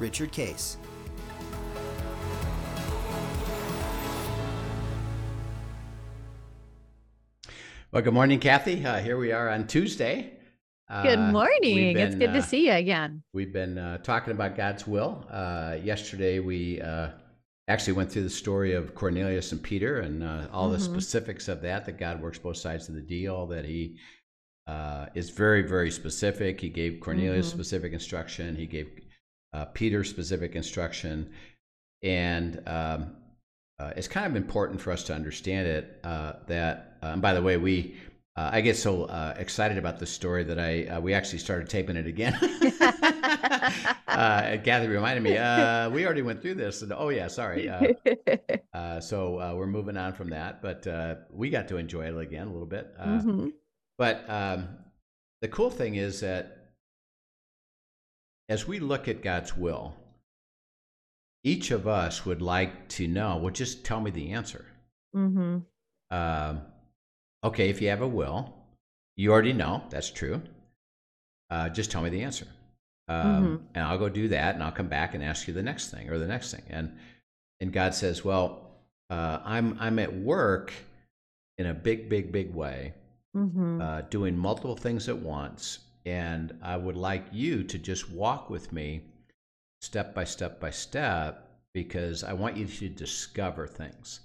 [0.00, 0.78] Richard Case.
[7.92, 8.84] Well, good morning, Kathy.
[8.84, 10.32] Uh, here we are on Tuesday.
[11.02, 11.96] Good Uh, we've morning.
[11.96, 13.22] it's been, good uh, to see you again.
[13.32, 15.24] We've been uh, talking about God's will.
[15.30, 17.10] Uh, yesterday, we uh,
[17.68, 20.80] actually went through the story of Cornelius and Peter and uh, all the Mhm.
[20.82, 23.98] specifics of that, that God works both sides of the deal, that he
[24.66, 26.60] uh, is very, very specific.
[26.60, 27.54] He gave Cornelius Mhm.
[27.54, 28.88] specific instruction, he gave
[29.52, 31.30] uh, Peter specific instruction.
[32.02, 33.16] And um,
[33.78, 37.34] uh, it's kind of important for us to understand it uh, that, uh, and by
[37.34, 37.96] the way, we
[38.36, 41.68] uh, I get so uh, excited about this story that I uh, we actually started
[41.68, 42.34] taping it again.
[44.08, 47.68] uh, Kathy reminded me uh, we already went through this, and oh yeah, sorry.
[47.68, 47.88] Uh,
[48.74, 52.16] uh, so uh, we're moving on from that, but uh, we got to enjoy it
[52.16, 52.94] again a little bit.
[52.98, 53.52] Uh, Mhm.
[53.98, 54.68] But um,
[55.42, 56.59] the cool thing is that
[58.50, 59.94] as we look at God's will,
[61.44, 63.38] each of us would like to know.
[63.38, 64.66] Well, just tell me the answer.
[65.14, 65.64] Mhm.
[66.10, 66.60] Um,
[67.44, 68.52] okay, if you have a will,
[69.16, 70.42] you already know that's true.
[71.48, 72.46] Uh, just tell me the answer,
[73.08, 75.90] um, and I'll go do that, and I'll come back and ask you the next
[75.90, 76.64] thing or the next thing.
[76.68, 76.98] And
[77.60, 78.70] and God says, well,
[79.10, 80.72] uh, I'm I'm at work
[81.58, 82.94] in a big, big, big way,
[83.36, 83.80] Mhm.
[83.80, 88.72] uh, doing multiple things at once, and I would like you to just walk with
[88.72, 89.02] me,
[89.82, 94.20] step by step by step, because I want you to discover things.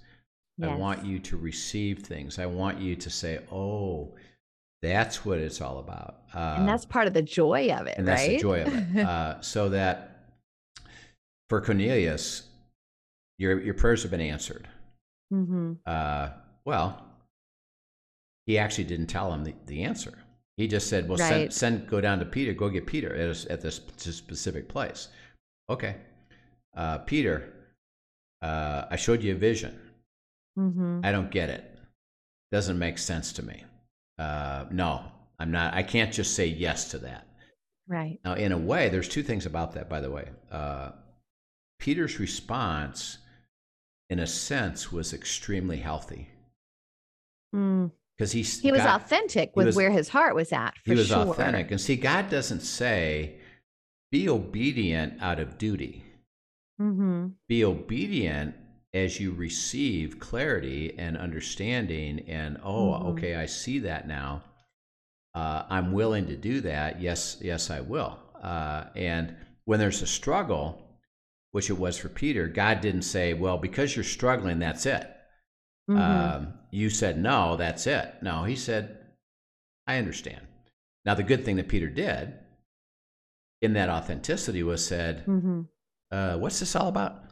[0.62, 2.38] I want you to receive things.
[2.38, 4.14] I want you to say, "Oh,
[4.80, 8.08] that's what it's all about." Uh, and that's part of the joy of it, and
[8.08, 9.04] that's the joy of it.
[9.06, 10.30] uh, so that
[11.50, 12.48] for Cornelius,
[13.38, 14.66] your your prayers have been answered.
[15.30, 15.76] Mhm.
[15.84, 16.30] Uh,
[16.64, 17.04] well,
[18.46, 20.16] he actually didn't tell him the, the answer.
[20.56, 21.52] He just said, "Well, send, Right.
[21.52, 22.52] send go down to Peter.
[22.54, 23.76] Go get Peter at, a- at this
[24.16, 25.08] specific place."
[25.68, 25.96] Okay,
[26.74, 27.52] uh, Peter,
[28.42, 29.78] uh, I showed you a vision.
[30.58, 31.04] Mhm.
[31.04, 31.78] I don't get it.
[32.52, 33.64] Doesn't make sense to me.
[34.18, 35.74] Uh, no, I'm not.
[35.74, 37.26] I can't just say yes to that.
[37.88, 38.18] Right.
[38.24, 39.88] Now, in a way, there's two things about that.
[39.88, 40.92] By the way, uh,
[41.78, 43.18] Peter's response,
[44.08, 46.30] in a sense, was extremely healthy
[47.54, 47.92] Mm.
[48.16, 50.74] Because he He was authentic with was- where his heart was at.
[50.84, 51.18] For he was sure.
[51.18, 53.36] authentic, and see, God doesn't say,
[54.10, 56.02] "Be obedient out of duty."
[56.80, 57.32] Mhm.
[57.48, 58.54] be obedient
[58.92, 63.06] as you receive clarity and understanding and oh Mhm.
[63.06, 64.44] okay i see that now
[65.34, 69.34] uh, i'm willing to do that yes yes i will uh, and
[69.64, 71.00] when there's a struggle
[71.52, 75.15] which it was for peter god didn't say well because you're struggling that's it
[75.88, 75.98] Mhm.
[75.98, 78.98] um, you said no that's it no he said
[79.86, 80.44] i understand
[81.04, 82.34] now the good thing that peter did
[83.62, 85.66] in that authenticity was said Mhm.
[86.10, 87.22] uh, what's this all about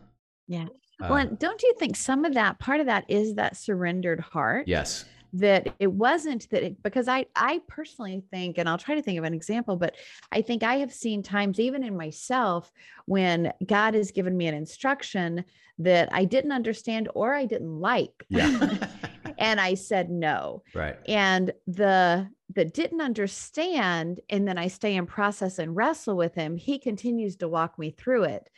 [0.46, 0.66] Yeah.
[1.00, 4.20] Uh, well, and don't you think some of that part of that is that surrendered
[4.20, 4.68] heart?
[4.68, 5.04] yes
[5.34, 9.18] that it wasn't that it, because I I personally think and I'll try to think
[9.18, 9.96] of an example but
[10.30, 12.72] I think I have seen times even in myself
[13.06, 15.44] when God has given me an instruction
[15.78, 18.78] that I didn't understand or I didn't like Yeah.
[19.38, 20.96] and I said no right.
[21.08, 26.56] and the that didn't understand and then I stay in process and wrestle with him
[26.56, 28.48] he continues to walk me through it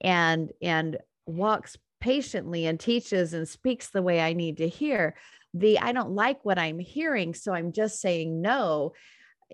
[0.00, 0.96] and and
[1.26, 5.14] walks patiently and teaches and speaks the way I need to hear
[5.54, 8.92] the I don't like what I'm hearing so I'm just saying no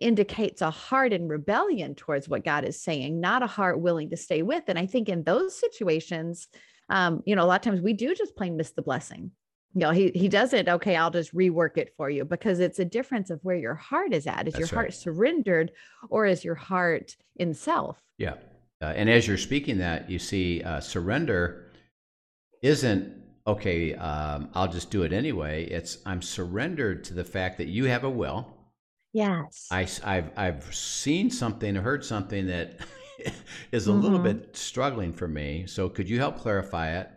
[0.01, 4.17] indicates a heart in rebellion towards what God is saying not a heart willing to
[4.17, 6.49] stay with and I think in those situations
[6.89, 9.31] um you know a lot of times we do just plain miss the blessing
[9.73, 12.85] you know, he he doesn't, okay, I'll just rework it for you because it's a
[12.85, 14.49] difference of where your heart is at.
[14.49, 14.95] Is your That's heart right.
[14.95, 15.71] surrendered
[16.09, 18.03] or is your heart in self?
[18.19, 18.35] Yeah.
[18.83, 21.70] Uh, and as you're speaking that, you see, uh, surrender
[22.63, 23.13] isn't
[23.47, 23.95] okay.
[23.95, 25.65] Um, I'll just do it anyway.
[25.65, 28.57] It's I'm surrendered to the fact that you have a will.
[29.13, 29.67] Yes.
[29.71, 32.79] I, have I've seen something, heard something that
[33.73, 34.23] is a little Mhm.
[34.25, 35.65] bit struggling for me.
[35.67, 37.11] So could you help clarify it?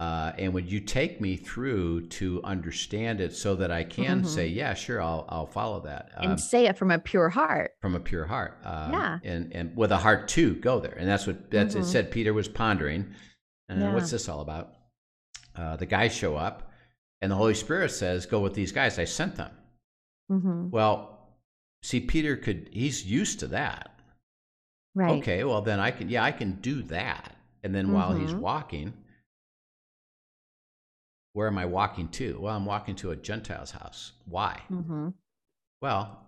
[0.00, 4.26] Uh, and would you take me through to understand it so that I can Mhm.
[4.26, 7.72] say, yeah, sure, I'll I'll follow that and um, say it from a pure heart.
[7.80, 8.58] from a pure heart.
[8.64, 9.18] Um, Yeah.
[9.22, 11.84] and and with a heart to go there, and that's what that's it Mhm.
[11.84, 12.10] said.
[12.10, 13.14] Peter was pondering,
[13.70, 13.92] uh, Yeah.
[13.94, 14.74] what's this all about?
[15.54, 16.70] Uh, the guys show up,
[17.20, 18.98] and the Holy Spirit says, "Go with these guys.
[18.98, 19.50] I sent them."
[20.28, 21.28] hmm Well,
[21.82, 23.90] see, Peter could he's used to that.
[24.94, 25.18] Right.
[25.22, 27.36] Okay, well then I can yeah I can do that.
[27.62, 28.40] And then while he's Mhm.
[28.40, 28.92] walking,
[31.32, 32.38] where am I walking to?
[32.40, 34.12] Well, I'm walking to a Gentile's house.
[34.26, 34.60] Why?
[34.68, 35.10] hmm
[35.80, 36.18] Well,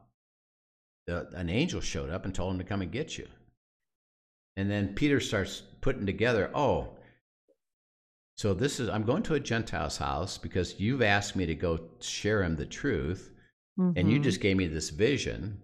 [1.06, 3.28] the, an angel showed up and told him to come and get you.
[4.56, 6.96] And then Peter starts putting together, oh,
[8.36, 11.78] so this is I'm going to a Gentile's house because you've asked me to go
[12.00, 13.30] share him the truth,
[13.96, 15.60] and you just gave me this vision,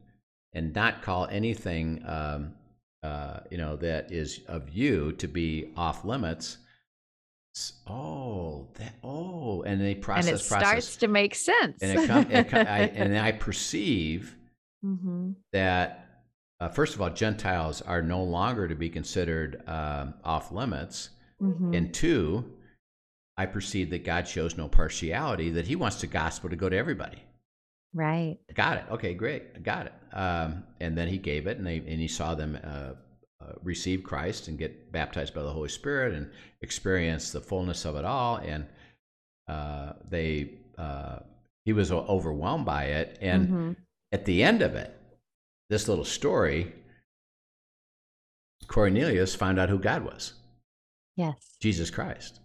[0.53, 2.55] and not call anything, um,
[3.03, 6.59] uh, you know, that is of you to be off limits.
[7.89, 11.83] Oh, that oh, and they process and it process, starts to make sense.
[11.83, 14.37] and it come, it come I, and I perceive
[14.83, 16.25] hmm that
[16.61, 21.75] uh, first of all, Gentiles are no longer to be considered um, off limits, hmm
[21.75, 22.45] and two,
[23.41, 26.77] I perceive that God shows no partiality; that He wants the gospel to go to
[26.77, 27.23] everybody.
[27.95, 28.39] Right.
[28.55, 28.85] Got it.
[28.91, 29.63] Okay, great.
[29.63, 29.95] Got it.
[30.13, 32.93] Um, and then He gave it, and they and He saw them uh,
[33.43, 37.97] uh, receive Christ and get baptized by the Holy Spirit and experience the fullness of
[37.97, 38.67] it all, and
[39.49, 41.21] uh, they uh,
[41.65, 43.77] He was overwhelmed by it, and Mhm.
[44.13, 44.95] at the end of it,
[45.71, 46.73] this little story,
[48.67, 50.35] Cornelius found out who God was,
[51.17, 51.57] Yes.
[51.61, 52.40] Jesus Christ,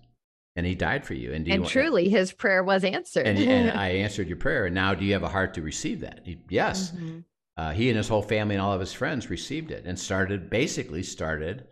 [0.55, 1.33] and He died for you.
[1.33, 3.27] And, do you And want- truly, his prayer was answered.
[3.27, 4.65] and, and I answered your prayer.
[4.65, 6.21] And now, do you have a heart to receive that?
[6.23, 6.91] He, yes.
[6.91, 7.23] Mhm.
[7.57, 10.49] Uh, he and his whole family and all of his friends received it and started
[10.49, 11.65] basically started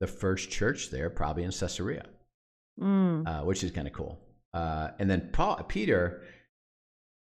[0.00, 2.06] the first church there, probably in Caesarea,
[2.80, 3.26] Mm.
[3.26, 4.18] uh, which is kind of cool.
[4.54, 6.22] Uh, and then Paul, Peter,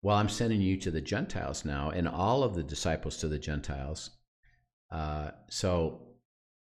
[0.02, 3.38] well, I'm sending you to the Gentiles now, and all of the disciples to the
[3.38, 4.10] Gentiles.
[4.90, 6.00] Uh, so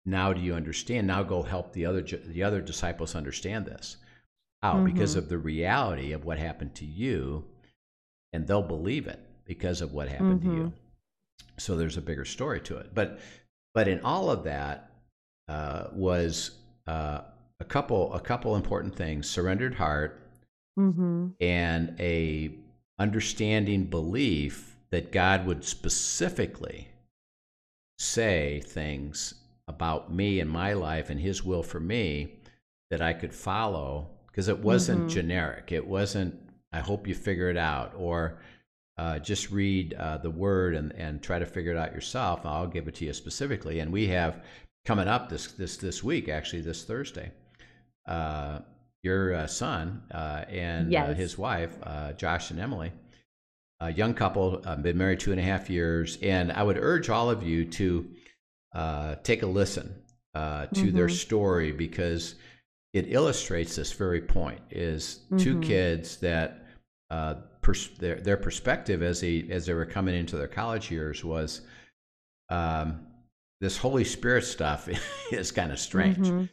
[0.05, 1.07] now, do you understand?
[1.07, 3.97] Now, go help the other the other disciples understand this.
[4.61, 4.79] How?
[4.81, 5.17] Because Mhm.
[5.17, 7.45] of the reality of what happened to you,
[8.33, 10.63] and they'll believe it because of what happened to you.
[10.63, 10.73] Mhm.
[11.57, 12.93] So there's a bigger story to it.
[12.93, 13.19] But
[13.73, 14.91] but in all of that
[15.47, 16.51] uh, was
[16.87, 17.21] uh,
[17.59, 20.19] a couple a couple important things: surrendered heart
[20.77, 22.51] hmm and a
[22.99, 26.89] understanding belief that God would specifically
[27.97, 29.33] say things
[29.67, 32.35] about me and my life and his will for me
[32.89, 35.09] that I could follow because it wasn't Mhm.
[35.09, 35.71] generic.
[35.71, 36.35] It wasn't
[36.73, 38.39] I hope you figure it out or
[38.97, 42.45] uh, just read uh, the word and, and try to figure it out yourself.
[42.45, 43.79] I'll give it to you specifically.
[43.79, 44.41] And we have
[44.85, 47.31] coming up this this this week, actually this Thursday,
[48.07, 48.59] uh,
[49.03, 51.17] your uh, son uh, and uh, Yes.
[51.17, 52.91] his wife, uh, Josh and Emily,
[53.81, 56.17] a young couple, been married two and a half years.
[56.21, 58.09] And I would urge all of you to
[58.73, 59.93] uh, take a listen
[60.33, 61.11] uh, to their Mhm.
[61.11, 62.35] story because
[62.93, 65.63] it illustrates this very point: is two Mhm.
[65.63, 66.65] kids that
[67.09, 71.23] uh, pers- their their perspective as they as they were coming into their college years
[71.23, 71.61] was
[72.49, 73.05] um,
[73.61, 74.89] this Holy Spirit stuff
[75.31, 76.49] is kind of strange, Mhm.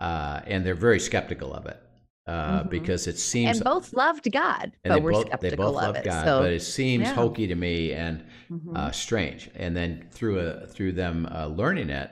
[0.00, 1.80] uh, and they're very skeptical of it
[2.26, 2.70] uh, Mhm.
[2.70, 5.96] because it seems And both loved God, but they we're both, skeptical they both of
[5.96, 6.04] it.
[6.04, 7.14] God, so, but it seems yeah.
[7.14, 8.76] hokey to me and Mhm.
[8.76, 9.48] uh, strange.
[9.54, 12.10] And then through a, through them uh, learning it,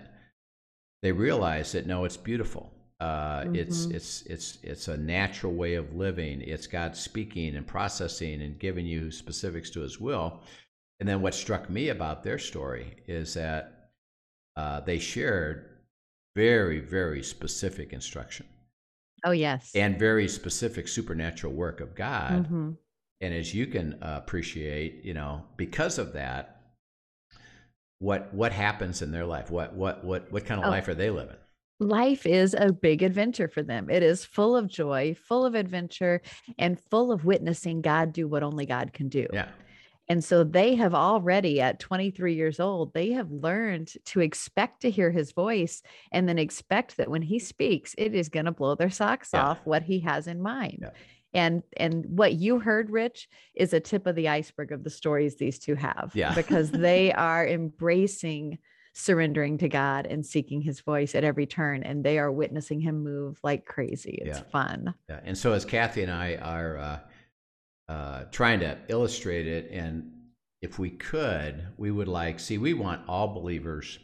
[1.03, 2.73] they realize that no, it's beautiful.
[3.01, 3.95] Uh, It's Mhm.
[3.95, 6.41] it's it's it's a natural way of living.
[6.41, 10.43] It's God speaking and processing and giving you specifics to His will.
[10.99, 13.91] And then what struck me about their story is that
[14.57, 15.77] uh, they shared
[16.35, 18.47] very very specific instruction
[19.25, 19.73] oh yes.
[19.75, 22.49] and very specific supernatural work of God.
[22.49, 22.79] Mhm.
[23.21, 26.63] And as you can uh, appreciate, you know, because of that,
[27.99, 29.51] what what happens in their life?
[29.51, 30.71] What what what what kind of Oh.
[30.71, 31.37] life are they living?
[31.79, 33.91] Life is a big adventure for them.
[33.91, 36.23] It is full of joy, full of adventure,
[36.59, 39.27] and full of witnessing God do what only God can do.
[39.33, 39.49] Yeah,
[40.09, 44.91] And so they have already, at 23 years old, they have learned to expect to
[44.91, 48.75] hear his voice and then expect that when he speaks, it is going to blow
[48.75, 49.49] their socks Yeah.
[49.49, 50.79] off what he has in mind.
[50.83, 50.91] Yeah.
[51.35, 55.37] And and what you heard, Rich, is a tip of the iceberg of the stories
[55.37, 56.13] these two have.
[56.15, 56.35] Yeah.
[56.35, 58.59] Because they are embracing
[58.99, 61.83] surrendering to God and seeking his voice at every turn.
[61.83, 64.19] And they are witnessing him move like crazy.
[64.23, 64.45] It's Yeah.
[64.45, 64.95] fun.
[65.11, 65.21] yeah.
[65.23, 66.99] And so as Kathy and I are uh,
[67.93, 70.11] uh, trying to illustrate it, and
[70.63, 72.57] if we could, we would like see.
[72.57, 73.99] We want all believers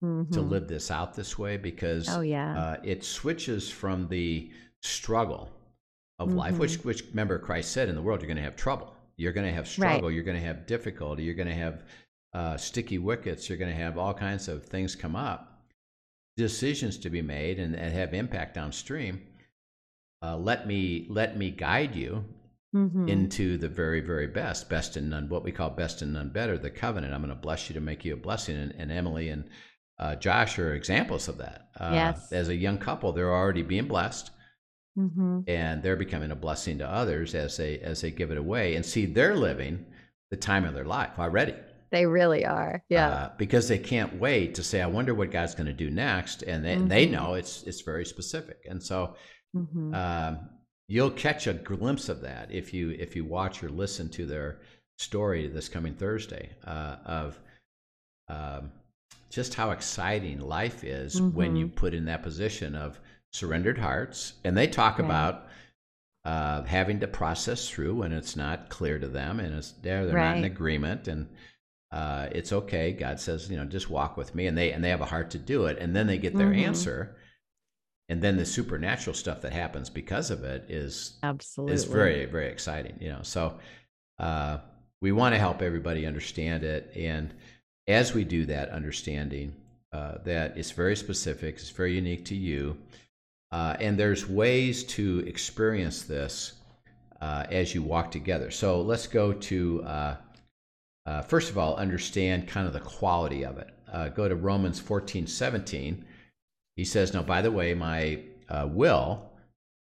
[0.00, 0.48] to Mhm.
[0.48, 2.56] live this out this way because Oh, yeah.
[2.56, 5.50] uh, it switches from the struggle
[6.20, 6.38] of mm-hmm.
[6.38, 8.94] life, which, which remember Christ said in the world, you're going to have trouble.
[9.16, 10.08] You're going to have struggle.
[10.08, 10.14] Right.
[10.14, 11.24] You're going to have difficulty.
[11.24, 11.82] You're going to have
[12.34, 13.48] uh, sticky wickets.
[13.48, 15.62] You're going to have all kinds of things come up,
[16.36, 19.22] decisions to be made, and, and have impact downstream.
[20.22, 22.24] Uh, let me let me guide you
[22.74, 23.08] mm-hmm.
[23.08, 26.58] into the very very best, best and none, what we call best and none better,
[26.58, 27.14] the covenant.
[27.14, 29.48] I'm going to bless you to make you a blessing, and, and Emily and
[29.98, 31.68] uh, Josh are examples of that.
[31.78, 32.32] Uh, yes.
[32.32, 34.30] As a young couple, they're already being blessed.
[34.98, 35.40] Mm-hmm.
[35.46, 38.86] and they're becoming a blessing to others as they as they give it away and
[38.86, 39.84] see they're living
[40.30, 41.52] the time of their life already
[41.90, 42.82] they really are.
[42.88, 43.08] Yeah.
[43.08, 46.42] Uh, because they can't wait to say, I wonder what God's going to do next.
[46.42, 46.88] And they, mm-hmm.
[46.88, 48.58] they know it's, it's very specific.
[48.68, 49.14] And so
[49.54, 49.94] mm-hmm.
[49.94, 50.48] um,
[50.88, 54.60] you'll catch a glimpse of that if you, if you watch or listen to their
[54.98, 57.38] story this coming Thursday uh, of
[58.28, 58.72] um,
[59.30, 61.36] just how exciting life is mm-hmm.
[61.36, 61.74] when you mm-hmm.
[61.74, 62.98] put in that position of
[63.32, 64.34] surrendered hearts.
[64.44, 65.46] And they talk about
[66.24, 70.16] uh, having to process through when it's not clear to them and it's there, they're
[70.16, 70.30] right.
[70.30, 71.06] not in agreement.
[71.06, 71.28] And
[71.92, 72.92] uh, it's okay.
[72.92, 75.30] God says, you know, just walk with me, and they and they have a heart
[75.30, 76.66] to do it, and then they get their mm-hmm.
[76.66, 77.16] answer,
[78.08, 82.48] and then the supernatural stuff that happens because of it is absolutely is very very
[82.48, 82.96] exciting.
[83.00, 83.58] You know, so
[84.18, 84.58] uh,
[85.00, 87.32] we want to help everybody understand it, and
[87.86, 89.54] as we do that understanding,
[89.92, 92.76] uh, that it's very specific, it's very unique to you,
[93.52, 96.54] uh, and there's ways to experience this
[97.20, 98.50] uh, as you walk together.
[98.50, 99.84] So let's go to
[101.06, 103.70] uh, first of all, understand kind of the quality of it.
[103.92, 106.04] Uh, go to Romans 14, 17.
[106.74, 109.30] He says, Now, by the way, my uh, will,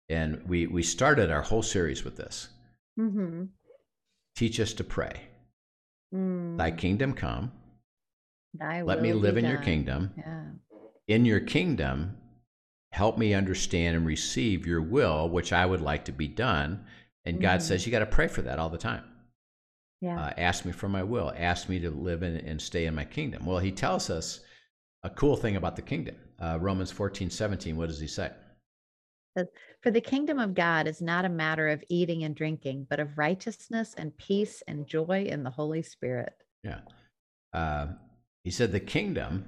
[0.08, 2.50] and we, we started our whole series with this
[3.00, 3.46] mm-hmm.
[4.36, 5.22] teach us to pray.
[6.14, 6.58] Mm.
[6.58, 7.52] Thy kingdom come.
[8.54, 9.52] Thy Let me live in done.
[9.52, 10.14] your kingdom.
[10.18, 10.44] Yeah.
[11.08, 12.18] In your kingdom,
[12.92, 16.86] help me understand and receive your will, which I would like to be done.
[17.26, 17.42] And mm.
[17.42, 19.04] God says you got to pray for that all the time.
[20.02, 20.20] Yeah.
[20.20, 21.34] Uh, ask me for my will.
[21.36, 23.46] Ask me to live in and stay in my kingdom.
[23.46, 24.42] Well, he tells us
[25.04, 26.16] a cool thing about the kingdom.
[26.42, 28.32] Uh, Romans 14, 17, what does he say?
[29.82, 33.18] For the kingdom of God is not a matter of eating and drinking, but of
[33.18, 36.34] righteousness and peace and joy in the Holy Spirit.
[36.64, 36.80] Yeah.
[37.54, 37.88] Uh,
[38.44, 39.46] he said the kingdom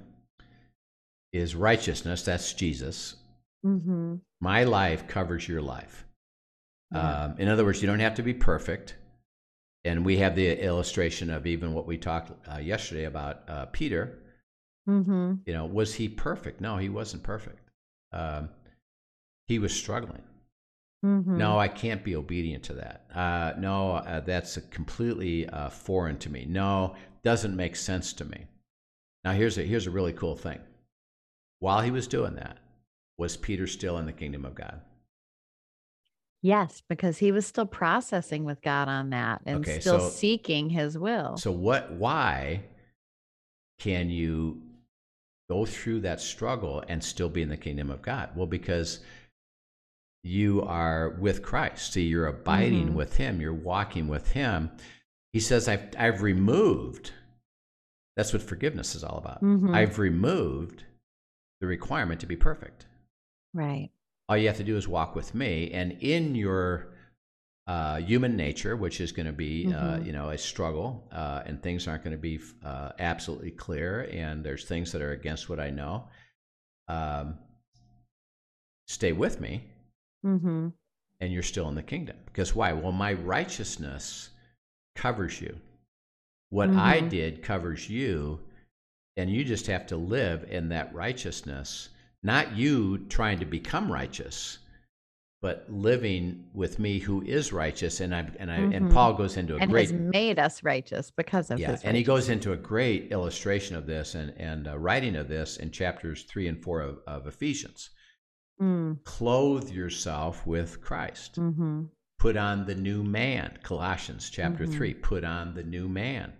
[1.32, 2.22] is righteousness.
[2.22, 3.16] That's Jesus.
[3.64, 4.16] Mm-hmm.
[4.40, 6.06] My life covers your life.
[6.92, 7.24] Yeah.
[7.24, 8.96] Um, in other words, you don't have to be perfect
[9.84, 14.18] and we have the illustration of even what we talked uh, yesterday about uh, Peter.
[14.88, 15.34] Mm-hmm.
[15.46, 16.60] You know, was he perfect?
[16.60, 17.70] No, he wasn't perfect.
[18.12, 18.48] Um,
[19.48, 20.22] he was struggling.
[21.04, 21.36] Mm-hmm.
[21.36, 23.06] No, I can't be obedient to that.
[23.12, 26.46] Uh, no, uh, that's completely uh, foreign to me.
[26.48, 28.46] No, doesn't make sense to me.
[29.24, 30.60] Now, here's a here's a really cool thing.
[31.58, 32.58] While he was doing that,
[33.18, 34.80] was Peter still in the kingdom of God?
[36.42, 40.68] Yes, because he was still processing with God on that and okay, still so, seeking
[40.68, 41.36] his will.
[41.36, 42.64] So what why
[43.78, 44.60] can you
[45.48, 48.30] go through that struggle and still be in the kingdom of God?
[48.34, 49.00] Well, because
[50.24, 51.92] you are with Christ.
[51.92, 52.94] See, you're abiding mm-hmm.
[52.94, 54.72] with him, you're walking with him.
[55.32, 57.12] He says, I've I've removed
[58.16, 59.42] that's what forgiveness is all about.
[59.42, 59.74] Mm-hmm.
[59.74, 60.84] I've removed
[61.60, 62.86] the requirement to be perfect.
[63.54, 63.90] Right
[64.32, 66.86] all you have to do is walk with me and in your
[67.66, 70.02] uh, human nature which is going to be uh, mm-hmm.
[70.02, 74.08] uh, you know a struggle uh, and things aren't going to be uh, absolutely clear
[74.10, 76.04] and there's things that are against what i know
[76.88, 77.34] um,
[78.86, 79.64] stay with me
[80.24, 80.68] mm-hmm.
[81.20, 84.30] and you're still in the kingdom because why well my righteousness
[84.96, 85.54] covers you
[86.48, 86.80] what mm-hmm.
[86.80, 88.40] i did covers you
[89.18, 91.90] and you just have to live in that righteousness
[92.22, 94.58] not you trying to become righteous,
[95.40, 98.00] but living with me who is righteous.
[98.00, 98.72] And I and I mm-hmm.
[98.72, 101.96] and Paul goes into a and great has made us righteous because of yeah, and
[101.96, 105.70] he goes into a great illustration of this and and uh, writing of this in
[105.70, 107.90] chapters three and four of, of Ephesians.
[108.60, 109.02] Mm.
[109.04, 111.36] Clothe yourself with Christ.
[111.36, 111.84] Mm-hmm.
[112.20, 113.58] Put on the new man.
[113.64, 114.72] Colossians chapter mm-hmm.
[114.72, 114.94] three.
[114.94, 116.32] Put on the new man.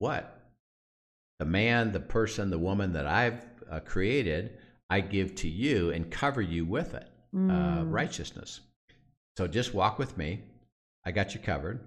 [0.00, 0.40] What?
[1.38, 4.58] The man, the person, the woman that I've uh, created
[4.92, 7.80] I give to you and cover you with it, uh, mm.
[7.80, 8.60] uh, righteousness.
[9.38, 10.42] So just walk with me.
[11.06, 11.80] I got you covered.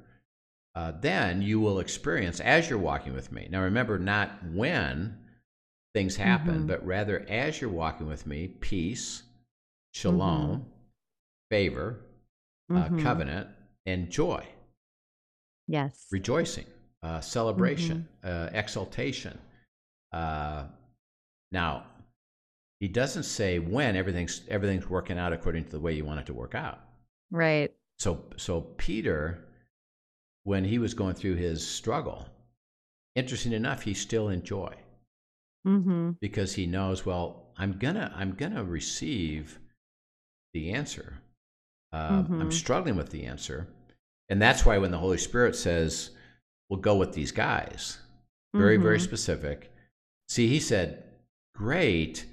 [0.74, 3.48] Uh, then you will experience as you're walking with me.
[3.52, 5.20] Now remember, not when
[5.94, 6.68] things happen, mm-hmm.
[6.68, 9.22] but rather as you're walking with me, peace,
[9.94, 10.64] shalom, mm-hmm.
[11.52, 12.00] favor,
[12.72, 13.04] uh, mm-hmm.
[13.04, 13.48] covenant,
[13.86, 14.44] and joy.
[15.68, 16.08] Yes.
[16.12, 16.66] Rejoicing,
[17.04, 18.48] uh, celebration, mm-hmm.
[18.48, 19.38] uh, exaltation.
[20.12, 21.84] now,
[22.80, 26.26] he doesn't say when everything's everything's working out according to the way you want it
[26.28, 26.80] to work out.
[27.32, 27.74] Right.
[28.00, 29.46] So so Peter,
[30.44, 32.28] when he was going through his struggle,
[33.16, 34.74] interesting enough, he's still in joy
[35.66, 36.12] Mm-hmm.
[36.22, 39.58] because he knows, well, I'm gonna I'm gonna receive
[40.54, 41.20] the answer.
[41.92, 42.54] Uh, I'm Mhm.
[42.54, 43.68] struggling with the answer,
[44.30, 46.12] and that's why when the Holy Spirit says,
[46.70, 48.00] "We'll go with these guys,"
[48.54, 49.04] very very Mhm.
[49.04, 49.72] specific.
[50.28, 51.04] See, he said,
[51.56, 52.26] "Great."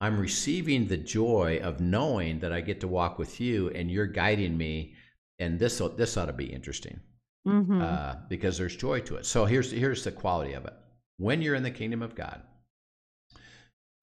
[0.00, 4.06] I'm receiving the joy of knowing that I get to walk with you and you're
[4.06, 4.94] guiding me,
[5.38, 7.00] and this this ought to be interesting
[7.46, 7.80] Mm-hmm.
[7.80, 9.24] uh, because there's joy to it.
[9.26, 10.74] So here's here's the quality of it.
[11.16, 12.42] When you're in the kingdom of God,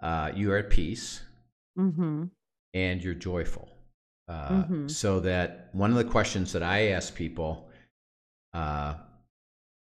[0.02, 1.22] uh, you are at peace
[1.78, 2.26] mm-hmm.
[2.74, 3.70] and you're joyful.
[4.28, 4.90] Uh, Mhm.
[4.90, 7.70] So that one of the questions that I ask people,
[8.54, 8.96] uh,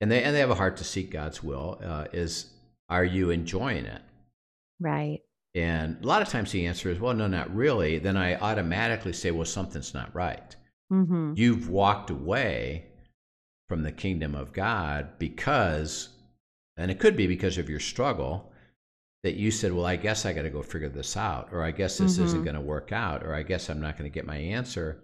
[0.00, 2.50] and they and they have a heart to seek God's will, uh, is,
[2.88, 4.00] are you enjoying it?
[4.80, 5.20] Right.
[5.54, 7.98] And a lot of times the answer is, well, no, not really.
[7.98, 10.56] Then I automatically say, well, something's not right.
[10.90, 11.34] Mm-hmm.
[11.36, 12.86] You've walked away
[13.68, 16.08] from the kingdom of God because,
[16.76, 18.50] and it could be because of your struggle,
[19.24, 21.70] that you said, well, I guess I got to go figure this out, or I
[21.70, 22.44] guess this isn't Mhm.
[22.44, 25.02] going to work out, or I guess I'm not going to get my answer.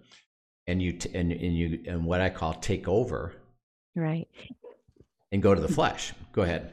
[0.67, 3.33] And you, t- and, and you, and what I call take over
[3.95, 4.27] Right.
[5.31, 6.13] And go to the flesh.
[6.31, 6.71] Go ahead.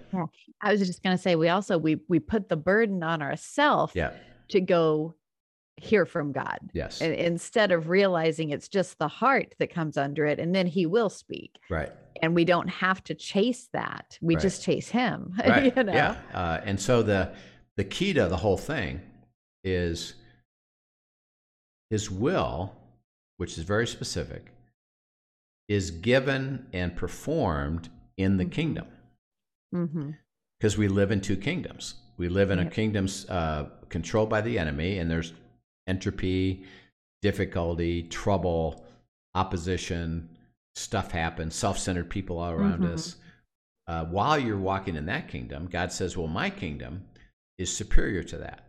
[0.62, 3.92] I was just going to say we also we we put the burden on ourselves
[3.94, 4.12] Yeah.
[4.50, 5.14] to go
[5.78, 6.58] hear from God.
[6.72, 7.02] Yes.
[7.02, 10.86] And instead of realizing it's just the heart that comes under it and then he
[10.86, 11.58] will speak.
[11.70, 11.92] right.
[12.22, 14.18] And we don't have to chase that.
[14.22, 14.42] We Right.
[14.42, 15.34] just chase him.
[15.46, 15.92] right you know?
[15.92, 17.32] yeah uh, and so the
[17.76, 19.02] the key to the whole thing
[19.64, 20.14] is
[21.90, 22.72] his will
[23.36, 24.46] which is very specific
[25.68, 28.52] is given and performed in the Mhm.
[28.52, 28.86] kingdom
[29.74, 30.10] Mm-hmm.
[30.58, 32.72] because we live in two kingdoms we live in a Yep.
[32.72, 35.32] kingdom's uh, controlled by the enemy and there's
[35.86, 36.64] entropy
[37.22, 38.86] difficulty trouble
[39.34, 40.28] opposition
[40.74, 42.92] stuff happens self-centered people all around Mhm.
[42.92, 43.16] us
[43.86, 47.04] uh, while you're walking in that kingdom god says well my kingdom
[47.58, 48.62] is superior to that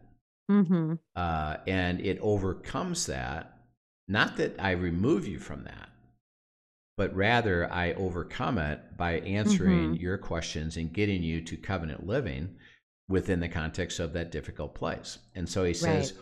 [0.49, 0.93] Mm-hmm.
[1.15, 3.59] uh, and it overcomes that
[4.07, 5.89] not that i remove you from that
[6.97, 10.01] but rather i overcome it by answering Mhm.
[10.01, 12.55] your questions and getting you to covenant living
[13.07, 16.13] within the context of that difficult place and so he says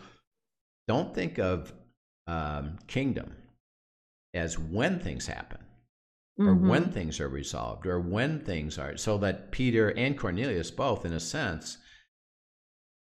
[0.88, 1.72] don't think of
[2.28, 3.34] um, kingdom
[4.34, 5.60] as when things happen
[6.38, 6.68] or Mm-hmm.
[6.68, 11.12] when things are resolved or when things are so that peter and cornelius both in
[11.14, 11.78] a sense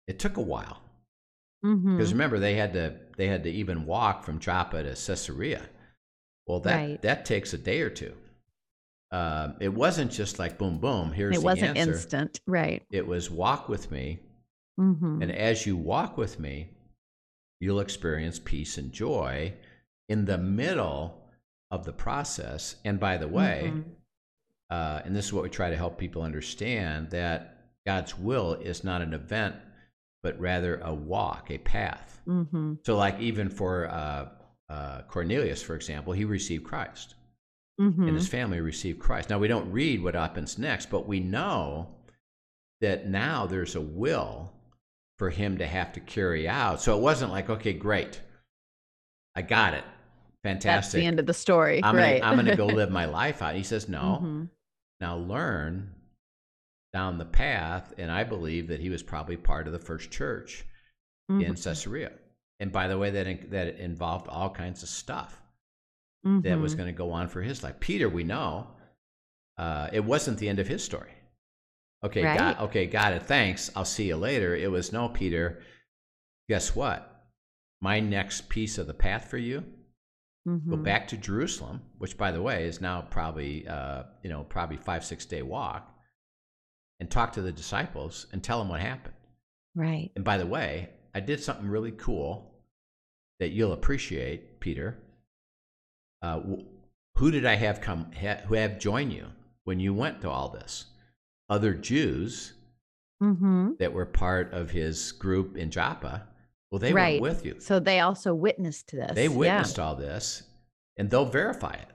[0.07, 0.83] it took a while
[1.65, 1.97] Mm-hmm.
[1.97, 5.69] because remember they had to they had to even walk from joppa to caesarea
[6.49, 7.03] well that Right.
[7.03, 8.15] that takes a day or two
[9.11, 12.41] um, it wasn't just like boom boom here's it the wasn't answer instant.
[12.47, 12.83] Right.
[12.91, 14.19] it was walk with me
[14.81, 15.23] Mm-hmm.
[15.23, 16.69] and as you walk with me,
[17.59, 19.53] you'll experience peace and joy
[20.09, 21.21] in the middle
[21.73, 22.77] of the process.
[22.85, 23.85] And by the way, Mhm.
[24.71, 28.85] uh, and this is what we try to help people understand that God's will is
[28.85, 29.57] not an event,
[30.23, 32.23] but rather a walk, a path.
[32.29, 32.75] Mm-hmm.
[32.85, 34.29] So, like even for uh,
[34.69, 37.15] uh, Cornelius, for example, he received Christ
[37.81, 38.09] Mm-hmm.
[38.09, 39.31] and his family received Christ.
[39.31, 41.87] Now, we don't read what happens next, but we know
[42.81, 44.51] that now there's a will
[45.17, 46.83] for him to have to carry out.
[46.83, 48.21] So it wasn't like, okay, great,
[49.37, 49.85] I got it,
[50.43, 50.73] Fantastic.
[50.83, 51.81] That's the end of the story.
[51.85, 52.21] I'm right.
[52.21, 53.55] gonna, I'm gonna go live my life out.
[53.55, 54.49] He says, no, Mhm.
[55.01, 55.95] now learn
[56.93, 57.93] down the path.
[57.97, 60.65] And I believe that he was probably part of the first church
[61.29, 61.63] in Mhm.
[61.63, 62.11] Caesarea.
[62.61, 65.41] And by the way, that that involved all kinds of stuff
[66.43, 66.79] that was Mhm.
[66.79, 67.79] going to go on for his life.
[67.81, 68.75] Peter, we know,
[69.57, 71.13] uh, it wasn't the end of his story.
[72.05, 73.23] Okay, got okay, got it.
[73.23, 73.71] Thanks.
[73.75, 74.55] I'll see you later.
[74.55, 75.63] It was no, Peter.
[76.49, 77.31] Guess what?
[77.81, 79.61] My next piece of the path for you.
[80.47, 80.83] Go Mhm.
[80.85, 85.05] back to Jerusalem, which, by the way, is now probably uh, you know probably five
[85.05, 85.93] six day walk,
[87.01, 89.15] and talk to the disciples and tell them what happened.
[89.75, 90.11] Right.
[90.17, 92.53] And by the way, I did something really cool
[93.41, 94.97] that you'll appreciate, Peter.
[96.23, 96.41] Uh,
[97.17, 98.11] who did I have come?
[98.21, 99.27] Ha, who have join you
[99.65, 100.87] when you went to all this?
[101.49, 102.55] Other Jews
[103.21, 103.73] Mm-hmm.
[103.81, 106.29] that were part of his group in Joppa.
[106.71, 107.21] Well, they right.
[107.21, 107.57] went with you.
[107.59, 109.11] So they also witnessed to this.
[109.17, 109.35] They Yeah.
[109.37, 110.45] witnessed all this,
[110.97, 111.89] and they'll verify it,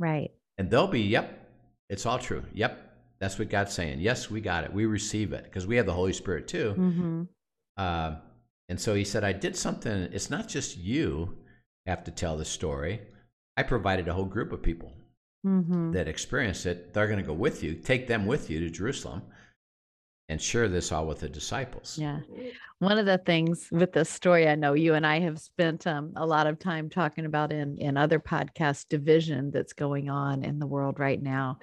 [0.00, 0.32] Right.
[0.56, 1.48] and they'll be, "Yep,
[1.88, 2.44] it's all true.
[2.54, 2.76] Yep,
[3.20, 4.00] that's what God's saying.
[4.00, 4.72] Yes, we got it.
[4.72, 7.22] We receive it because we have the Holy Spirit too." Mm-hmm.
[7.76, 8.16] Uh,
[8.68, 10.08] and so he said, I did something.
[10.12, 11.38] It's not just you
[11.86, 13.00] have to tell the story.
[13.56, 14.92] I provided a whole group of people
[15.46, 15.92] Mm-hmm.
[15.92, 16.92] that experienced it.
[16.92, 19.22] They're going to go with you, take them with you to Jerusalem.
[20.28, 21.96] and share this all with the disciples.
[21.96, 22.20] Yeah.
[22.80, 26.12] One of the things with this story, I know you and I have spent um,
[26.16, 30.58] a lot of time talking about in, in other podcasts, division that's going on in
[30.58, 31.60] the world right now.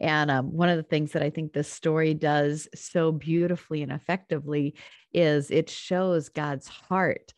[0.00, 3.92] And um, one of the things that I think this story does so beautifully and
[3.92, 4.74] effectively
[5.12, 7.32] is it shows God's heart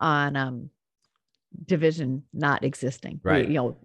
[0.00, 0.70] on um,
[1.64, 3.20] division not existing.
[3.22, 3.48] Right.
[3.48, 3.76] You know,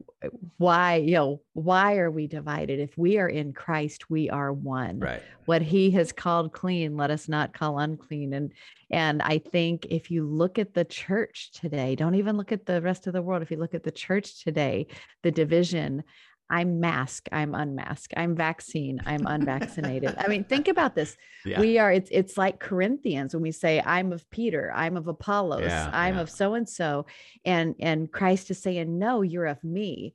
[0.57, 2.79] why, you know, why are we divided?
[2.79, 4.99] If we are in Christ, we are one.
[4.99, 5.23] Right.
[5.45, 8.33] What he has called clean, let us not call unclean.
[8.33, 8.51] And
[8.91, 12.81] and I think if you look at the church today, don't even look at the
[12.81, 13.41] rest of the world.
[13.41, 14.87] If you look at the church today,
[15.23, 16.03] the division,
[16.51, 20.13] I'm mask, I'm unmasked, I'm vaccine, I'm unvaccinated.
[20.17, 21.17] I mean, think about this.
[21.45, 21.59] Yeah.
[21.59, 25.61] We are, it's it's like Corinthians when we say, I'm of Peter, I'm of Apollos,
[25.63, 26.21] Yeah, I'm yeah.
[26.21, 27.05] of so and so.
[27.45, 30.13] And and Christ is saying, No, you're of me.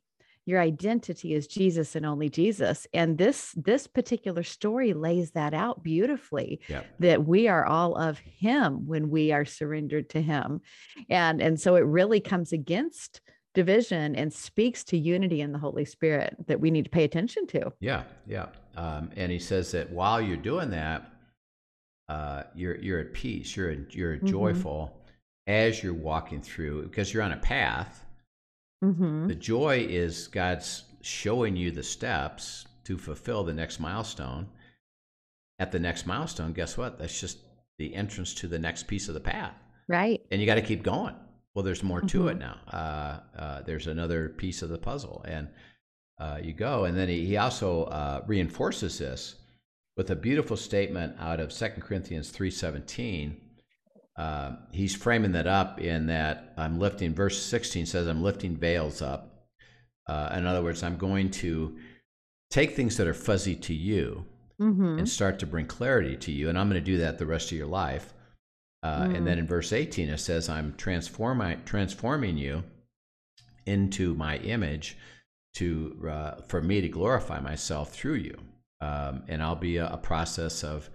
[0.49, 2.87] Your identity is Jesus and only Jesus.
[2.95, 6.61] And this this particular story lays that out beautifully
[7.01, 10.61] that we are all of him when we are surrendered to him.
[11.11, 13.21] And and so it really comes against
[13.57, 17.47] division and speaks to unity in the Holy Spirit that we need to pay attention
[17.49, 17.73] to.
[17.81, 18.47] Yeah, yeah.
[18.77, 21.11] Um, and he says that while you're doing that,
[22.09, 23.57] uh, you're you're at peace.
[23.57, 24.29] You're you're Mhm.
[24.29, 24.97] joyful
[25.49, 28.05] as you're walking through because you're on a path.
[28.85, 29.27] Mhm.
[29.27, 34.47] The joy is God's showing you the steps to fulfill the next milestone.
[35.59, 36.99] At the next milestone, guess what?
[36.99, 37.39] That's just
[37.79, 39.55] the entrance to the next piece of the path,
[39.89, 40.21] Right.
[40.31, 41.15] and you got to keep going.
[41.57, 42.41] Well, there's more to it Mhm.
[42.41, 42.61] now.
[42.71, 45.49] Uh, uh, there's another piece of the puzzle, and
[46.19, 46.85] uh, you go.
[46.85, 49.37] And then he, he also uh, reinforces this
[49.97, 53.41] with a beautiful statement out of 2 Corinthians 3:17.
[54.19, 57.15] Uh, he's framing that up in that I'm lifting.
[57.15, 59.49] Verse 16 says, "I'm lifting veils up."
[60.07, 61.79] Uh, in other words, I'm going to
[62.51, 64.27] take things that are fuzzy to you
[64.61, 64.99] Mhm.
[64.99, 67.51] and start to bring clarity to you, and I'm going to do that the rest
[67.51, 68.13] of your life.
[68.83, 72.63] Uh, And then in verse 18 it says, "I'm transforming transforming you
[73.65, 74.97] into my image
[75.55, 78.39] to uh, for me to glorify myself through you,
[78.81, 80.89] um, and I'll be a, a process of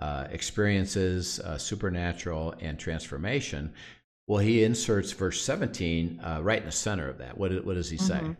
[0.00, 3.72] uh, experiences, uh, supernatural and transformation."
[4.28, 7.36] Well, he inserts verse 17 uh, right in the center of that.
[7.36, 8.20] What, what does he say?
[8.20, 8.36] Mhm.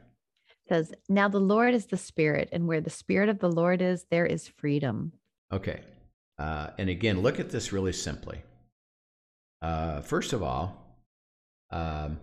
[0.69, 4.07] says, Now the Lord is the Spirit, and where the Spirit of the Lord is,
[4.11, 5.13] there is freedom.
[5.53, 5.81] Okay.
[6.39, 8.43] Uh, and again, look at this really simply.
[9.63, 10.99] Uh, first of all,
[11.71, 12.19] um,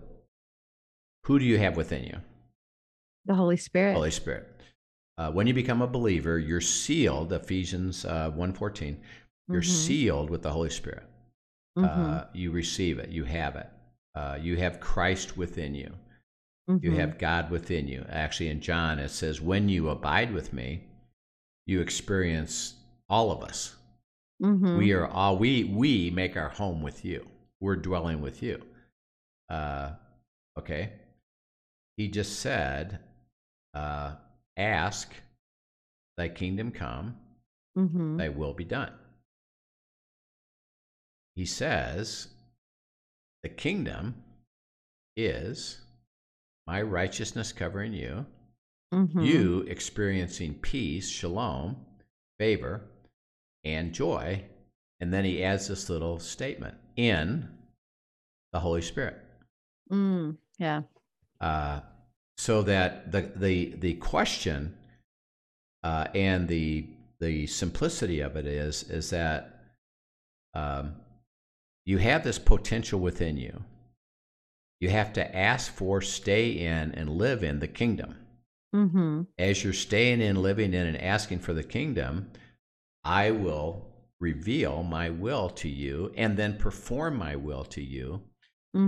[1.23, 2.17] who do you have within you?
[3.25, 3.93] The Holy Spirit.
[3.95, 4.45] Holy Spirit.
[5.17, 7.31] Uh, when you become a believer, you're sealed.
[7.33, 9.01] Ephesians uh, one fourteen.
[9.47, 9.65] You're Mhm.
[9.65, 11.03] sealed with the Holy Spirit.
[11.77, 13.09] Uh, you receive it.
[13.09, 13.67] You have it.
[14.15, 15.93] Uh, you have Christ within you.
[16.67, 16.95] You Mhm.
[16.95, 18.05] have God within you.
[18.09, 20.83] Actually, in John, it says, "When you abide with me,
[21.65, 22.75] you experience
[23.09, 23.75] all of us."
[24.41, 24.77] Mhm.
[24.77, 27.27] we are all we we make our home with you
[27.59, 28.61] we're dwelling with you
[29.49, 29.93] uh
[30.57, 30.93] okay
[31.97, 32.99] he just said
[33.73, 34.15] uh
[34.57, 35.11] ask
[36.17, 37.17] thy kingdom come
[37.77, 38.17] Mhm.
[38.17, 38.93] thy will be done
[41.35, 42.27] he says
[43.43, 44.23] the kingdom
[45.17, 45.81] is
[46.67, 48.25] my righteousness covering you
[48.93, 49.23] Mhm.
[49.25, 51.85] you experiencing peace, shalom,
[52.39, 52.88] favor,
[53.63, 54.43] and joy.
[54.99, 57.47] And then he adds this little statement in
[58.51, 59.17] the Holy Spirit.
[59.91, 60.81] Mm, yeah.
[61.39, 61.79] Uh,
[62.37, 64.75] so that the, the, the question
[65.83, 66.87] uh, and the,
[67.19, 69.61] the simplicity of it is, is that
[70.53, 70.95] um,
[71.85, 73.63] you have this potential within you.
[74.79, 78.15] You have to ask for, stay in, and live in the kingdom
[78.75, 79.23] Mm-hmm.
[79.39, 82.29] as you're staying in, living in, and asking for the kingdom,
[83.09, 83.87] I will
[84.19, 88.21] reveal my will to you and then perform my will to you,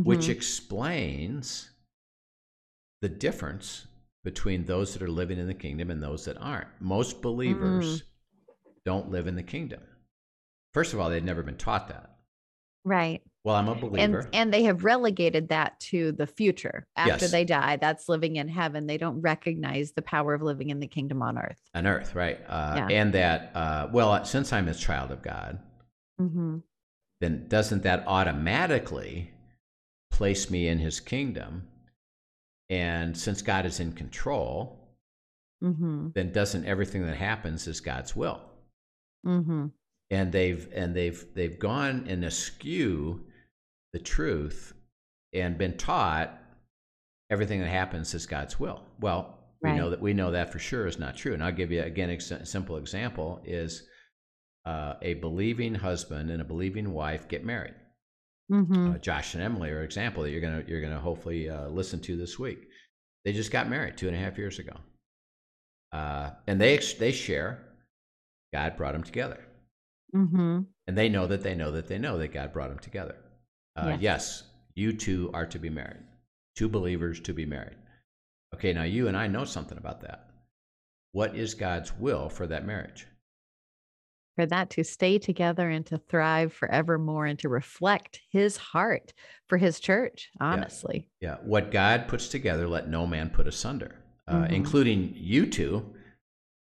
[0.03, 0.31] which Mm-hmm.
[0.31, 1.71] explains
[3.01, 3.87] the difference
[4.23, 6.67] between those that are living in the kingdom and those that aren't.
[6.79, 8.03] Most believers
[8.85, 9.81] don't live in the kingdom.
[10.73, 12.17] First of all, they've never been taught that.
[12.83, 13.21] right.
[13.43, 14.19] Well, I'm a believer.
[14.19, 17.31] And and they have relegated that to the future after Yes.
[17.31, 17.77] they die.
[17.77, 18.85] That's living in heaven.
[18.85, 21.59] They don't recognize the power of living in the kingdom on earth.
[21.73, 22.39] on earth, right?
[22.47, 22.87] Uh, Yeah.
[22.89, 25.59] And that, uh, well, since I'm a child of God,
[26.19, 26.57] Mm-hmm.
[27.19, 29.31] then doesn't that automatically
[30.11, 31.67] place me in his kingdom?
[32.69, 34.77] And since God is in control,
[35.63, 36.09] Mm-hmm.
[36.13, 38.41] then doesn't everything that happens is God's will?
[39.25, 39.67] Mm-hmm.
[40.11, 43.25] And they've and they've they've gone and askew
[43.93, 44.73] the truth
[45.33, 46.37] and been taught
[47.29, 48.83] everything that happens is God's will.
[48.99, 51.33] Well, we know that we know that for sure is not true.
[51.33, 53.83] And I'll give you again ex- a simple example is
[54.65, 57.75] uh, a believing husband and a believing wife get married.
[58.51, 58.91] Mm-hmm.
[58.91, 61.99] Uh, Josh and Emily are an example that you're gonna you're gonna hopefully uh, listen
[62.01, 62.59] to this week.
[63.23, 64.73] They just got married two and a half years ago,
[65.93, 67.63] uh, and they they share.
[68.53, 69.39] God brought them together,
[70.13, 70.61] Mm-hmm.
[70.87, 73.15] and they know that they know that they know that God brought them together.
[73.75, 74.01] Uh, Yes.
[74.01, 74.43] Yes,
[74.75, 76.03] you two are to be married.
[76.55, 77.77] Two believers to be married.
[78.53, 80.29] Okay, now you and I know something about that.
[81.13, 83.07] What is God's will for that marriage?
[84.37, 89.13] For that to stay together and to thrive forevermore and to reflect his heart
[89.47, 91.07] for his church, honestly.
[91.19, 93.95] Yeah, what God puts together, let no man put asunder,
[94.27, 94.51] uh, Mhm.
[94.51, 95.93] including you two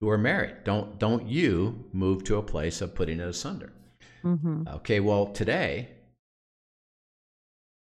[0.02, 0.64] who are married.
[0.64, 3.72] Don't don't you move to a place of putting it asunder.
[4.24, 4.68] Mm-hmm.
[4.68, 5.90] Okay, well today,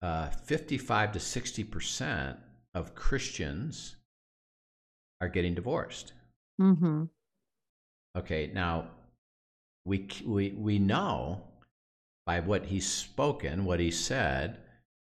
[0.03, 2.37] uh, fifty-five to sixty percent
[2.75, 3.95] of Christians
[5.21, 6.13] are getting divorced.
[6.61, 7.05] Mm-hmm.
[8.17, 8.89] Okay, now
[9.85, 11.41] we we we know
[12.25, 14.57] by what he's spoken, what he said,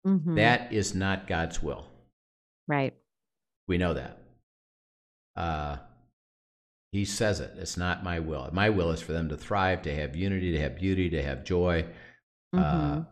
[0.06, 0.34] Mm-hmm.
[0.34, 1.86] that is not God's will.
[2.68, 2.92] right.
[3.66, 4.18] We know that.
[5.34, 5.76] Uh,
[6.92, 7.52] he says it.
[7.56, 8.50] It's not my will.
[8.52, 11.42] My will is for them to thrive, to have unity, to have beauty, to have
[11.44, 11.86] joy.
[12.54, 12.58] Mm-hmm.
[13.00, 13.04] Uh,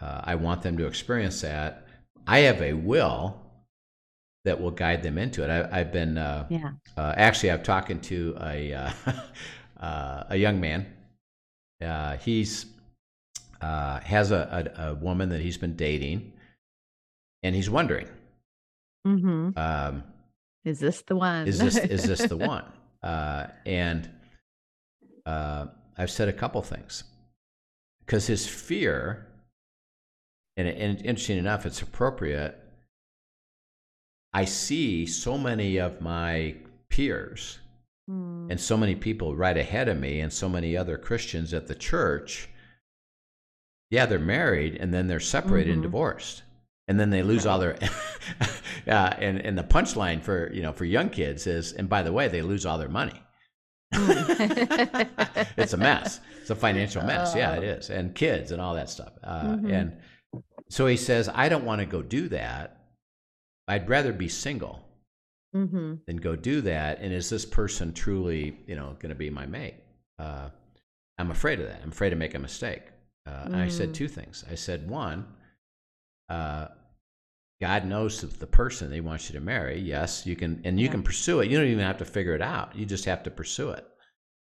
[0.00, 1.86] uh, I want them to experience that.
[2.26, 3.40] I have a will
[4.44, 5.50] that will guide them into it.
[5.50, 6.72] I, I've been uh, yeah.
[6.96, 8.90] uh, actually I'm talking to a uh,
[9.80, 10.86] uh, a young man.
[11.82, 12.66] Uh, he's
[13.60, 16.32] uh, has a, a, a woman that he's been dating,
[17.42, 18.08] and he's wondering.
[19.06, 19.50] Mm-hmm.
[19.56, 20.02] Um,
[20.64, 21.46] Is this the one?
[21.46, 22.64] is this is this the one?
[23.02, 24.10] Uh, and
[25.26, 27.04] uh, I've said a couple things
[28.00, 29.26] because his fear,
[30.56, 32.58] and, and interesting enough, it's appropriate.
[34.32, 36.56] I see so many of my
[36.88, 37.58] peers
[38.08, 38.52] Mm.
[38.52, 41.74] and so many people right ahead of me, and so many other Christians at the
[41.74, 42.48] church.
[43.90, 45.86] Yeah, they're married, and then they're separated and Mhm.
[45.90, 46.44] divorced,
[46.86, 47.76] and then they lose all their.
[48.86, 52.12] uh, and and the punchline for you know for young kids is, and by the
[52.12, 53.20] way, they lose all their money.
[53.92, 55.48] Mm.
[55.56, 56.20] it's a mess.
[56.40, 57.34] It's a financial mess.
[57.34, 57.94] Yeah, it Oh.
[57.94, 59.14] and kids and all that stuff.
[59.24, 59.72] Uh, Mhm.
[59.72, 59.96] And
[60.68, 62.78] so he says, I don't want to go do that.
[63.68, 64.84] I'd rather be single
[65.54, 65.94] mm-hmm.
[66.06, 67.00] than go do that.
[67.00, 69.76] And is this person truly, you know, going to be my mate?
[70.18, 70.50] Uh,
[71.18, 71.80] I'm afraid of that.
[71.82, 72.82] I'm afraid to make a mistake.
[73.26, 73.94] Uh, and I said Mm.
[73.94, 74.44] two things.
[74.50, 75.26] I said, one,
[76.28, 76.68] uh,
[77.60, 79.80] God knows the- the person that He wants you to marry.
[79.80, 80.92] Yes, you can, and you Yeah.
[80.92, 81.50] can pursue it.
[81.50, 82.76] You don't even have to figure it out.
[82.76, 83.84] You just have to pursue it.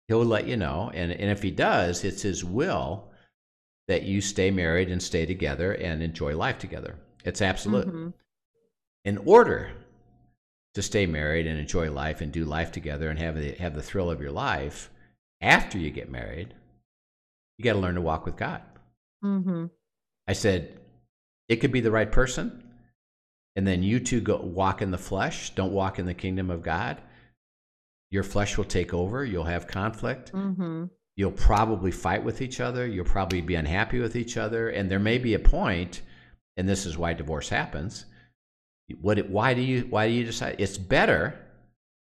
[0.07, 3.11] He'll let you know, and and if He does, it's His will
[3.87, 6.95] that you stay married and stay together and enjoy life together.
[7.23, 8.13] It's absolute Mhm.
[9.05, 9.71] in order
[10.73, 13.81] to stay married and enjoy life and do life together and have the have the
[13.81, 14.91] thrill of your life
[15.41, 16.53] after you get married
[17.57, 18.61] you got to learn to walk with god
[19.23, 19.65] Mm-hmm.
[20.27, 20.79] i said
[21.49, 22.63] it could be the right person
[23.55, 26.61] and then you two go walk in the flesh don't walk in the kingdom of
[26.61, 27.01] god
[28.11, 30.91] your flesh will take over you'll have conflict Mhm.
[31.17, 34.99] You'll probably fight with each other you'll probably be unhappy with each other and there
[34.99, 36.01] may be a point
[36.55, 38.05] and this is why divorce happens
[39.01, 41.37] what why do you why do you decide it's better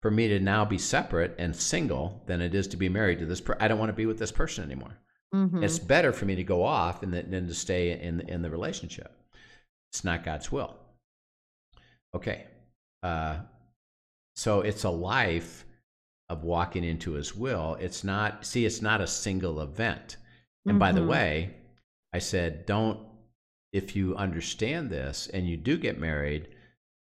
[0.02, 3.26] for me to now be separate and single than it is to be married to
[3.26, 4.96] this per- I don't want to be with this person anymore.
[5.34, 5.62] Mhm.
[5.62, 8.50] it's better for me to go off and then, than to stay in in the
[8.50, 9.12] relationship.
[9.92, 10.76] It's not God's will.
[12.14, 12.46] Okay
[13.02, 13.38] uh,
[14.36, 15.64] so it's a life
[16.30, 20.16] of walking into his will it's not see it's not a single event
[20.66, 21.08] and by the Mhm.
[21.08, 21.54] way
[22.14, 22.98] i said don't
[23.72, 26.48] if you understand this and you do get married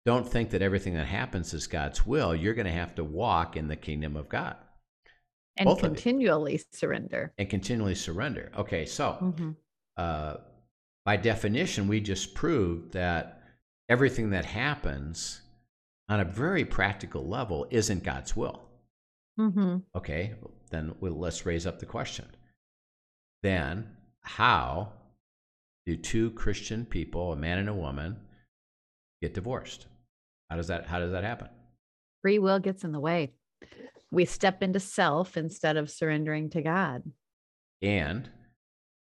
[0.05, 3.55] don't think that everything that happens is god's will you're going to have to walk
[3.57, 4.55] in the kingdom of god
[5.57, 7.33] and both continually surrender.
[7.37, 9.55] and continually surrender okay so Mhm.
[9.97, 10.37] uh,
[11.05, 13.41] by definition, we just proved that
[13.89, 15.41] everything that happens
[16.07, 18.68] on a very practical level isn't God's will.
[19.39, 19.83] Mhm.
[19.95, 20.35] Okay,
[20.69, 22.25] then we'll, let's raise up the question.
[23.41, 24.91] Then, how
[25.85, 28.17] do two Christian people, a man and a woman,
[29.21, 29.87] get divorced?
[30.49, 31.47] How does that How does that happen?
[32.21, 33.31] Free will gets in the way.
[34.11, 37.03] We step into self instead of surrendering to God.
[37.81, 38.29] And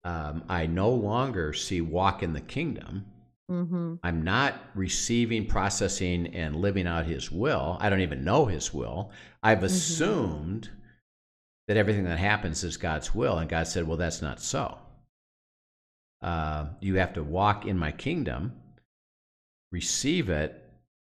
[0.05, 3.07] um, I no longer see walk in the kingdom.
[3.51, 3.95] Mm-hmm.
[4.03, 7.79] I'm not receiving, processing, and living out His will.
[7.81, 9.11] I don't even know His will.
[9.43, 10.69] I've assumed
[11.67, 13.39] that everything that happens is God's will.
[13.39, 14.79] And God said, Well, that's not so.
[16.21, 18.53] Uh, you have to walk in my kingdom,
[19.73, 20.65] receive it,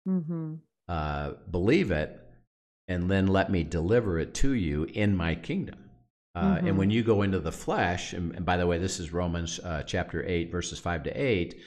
[0.07, 0.55] Mm-hmm.
[0.87, 2.19] uh, believe it,
[2.87, 5.77] and then let me deliver it to you in my kingdom.
[6.33, 6.67] Uh, mm-hmm.
[6.67, 9.59] And when you go into the flesh, and, and by the way, this is Romans
[9.59, 11.59] uh, chapter 8, verses 5 to 8.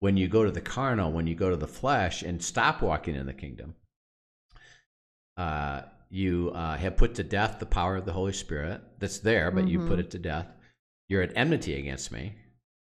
[0.00, 3.16] When you go to the carnal, when you go to the flesh and stop walking
[3.16, 3.74] in the kingdom,
[5.36, 9.50] uh, you uh, have put to death the power of the Holy Spirit that's there,
[9.50, 9.68] but mm-hmm.
[9.68, 10.00] you put mm-hmm.
[10.00, 10.46] it to death.
[11.08, 12.34] You're at enmity against me,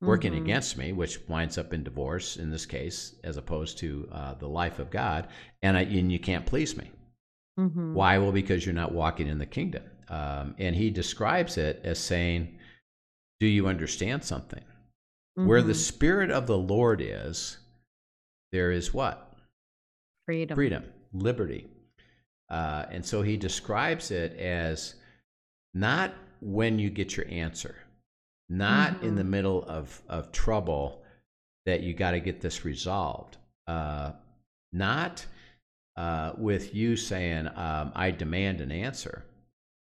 [0.02, 0.44] working mm-hmm.
[0.44, 4.48] against me, which winds up in divorce in this case, as opposed to uh, the
[4.48, 5.28] life of God,
[5.62, 6.92] and, I, and you can't please me.
[7.60, 7.94] Mm-hmm.
[7.94, 8.18] Why?
[8.18, 9.84] Well, because you're not walking in the kingdom.
[10.10, 12.58] Um, and he describes it as saying,
[13.40, 14.64] Do you understand something?
[15.38, 15.48] Mm-hmm.
[15.48, 15.80] Where the mm-hmm.
[15.80, 17.58] Spirit of the Lord is,
[18.52, 19.34] there is what?
[20.26, 20.56] Freedom.
[20.56, 21.68] Freedom, liberty.
[22.50, 24.96] Uh, and so he describes it as
[25.74, 27.76] not when you get your answer,
[28.50, 29.06] not mm-hmm.
[29.06, 29.32] in the mm-hmm.
[29.32, 31.04] middle of, of trouble
[31.66, 34.12] that you got to get this resolved, uh,
[34.72, 35.26] not
[35.98, 39.26] uh, with you saying, um, I demand an answer,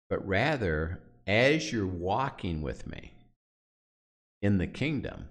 [0.08, 3.12] but rather as you're walking with me
[4.42, 5.28] in the kingdom,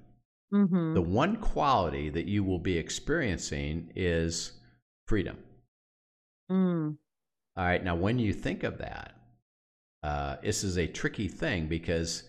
[0.53, 0.93] mm-hmm.
[0.93, 4.53] the one quality that you will be experiencing is
[5.07, 5.37] freedom.
[6.51, 6.97] Mm.
[7.57, 9.13] All right, now when you think of that,
[10.03, 12.23] uh, this is a tricky thing because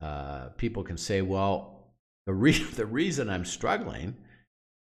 [0.00, 1.92] uh, people can say, well,
[2.26, 4.16] the, re- the reason I'm struggling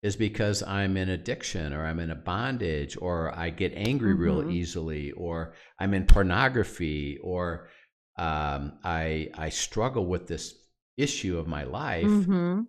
[0.02, 4.22] is because I'm in addiction or I'm in a bondage or I get angry mm-hmm.
[4.22, 7.70] real easily or I'm in pornography or
[8.18, 10.54] um, I, I struggle with this
[11.00, 12.06] issue of my life.
[12.06, 12.62] Mm-hmm.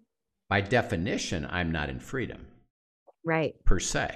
[0.48, 2.46] By definition, I'm not in freedom.
[3.24, 3.54] Right.
[3.64, 4.14] Per se.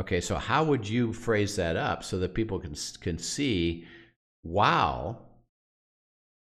[0.00, 3.86] Okay, so how would you phrase that up so that people can can see,
[4.42, 5.18] wow,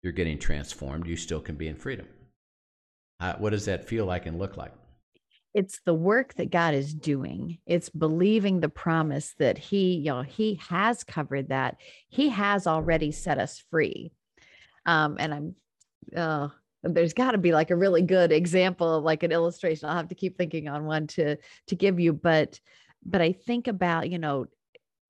[0.02, 2.08] you're getting transformed, you still can be in freedom?
[3.20, 4.74] Uh, what does that feel like and look like?
[5.54, 7.58] it's the work that God is doing.
[7.66, 11.78] It's believing the promise that He, you know, He has covered that.
[12.10, 14.12] He has already set us free.
[14.86, 15.56] Um, and I'm,
[16.16, 16.50] uh,
[16.84, 19.88] there's got to be like a really good example, like an illustration.
[19.88, 21.38] I'll have to keep thinking on one to
[21.68, 22.60] to give you, but
[23.06, 24.46] but I think about, you know,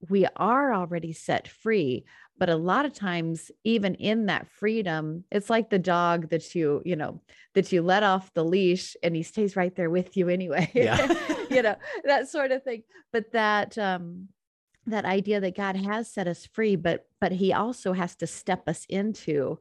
[0.10, 2.06] we are already set free,
[2.42, 6.82] but a lot of times even in that freedom it's like the dog that you
[6.84, 7.22] you know
[7.54, 11.14] that you let off the leash and he stays right there with you anyway yeah.
[11.52, 12.82] you know that sort of thing
[13.14, 14.28] but that um
[14.88, 18.68] that idea that god has set us free but but he also has to step
[18.68, 19.60] us into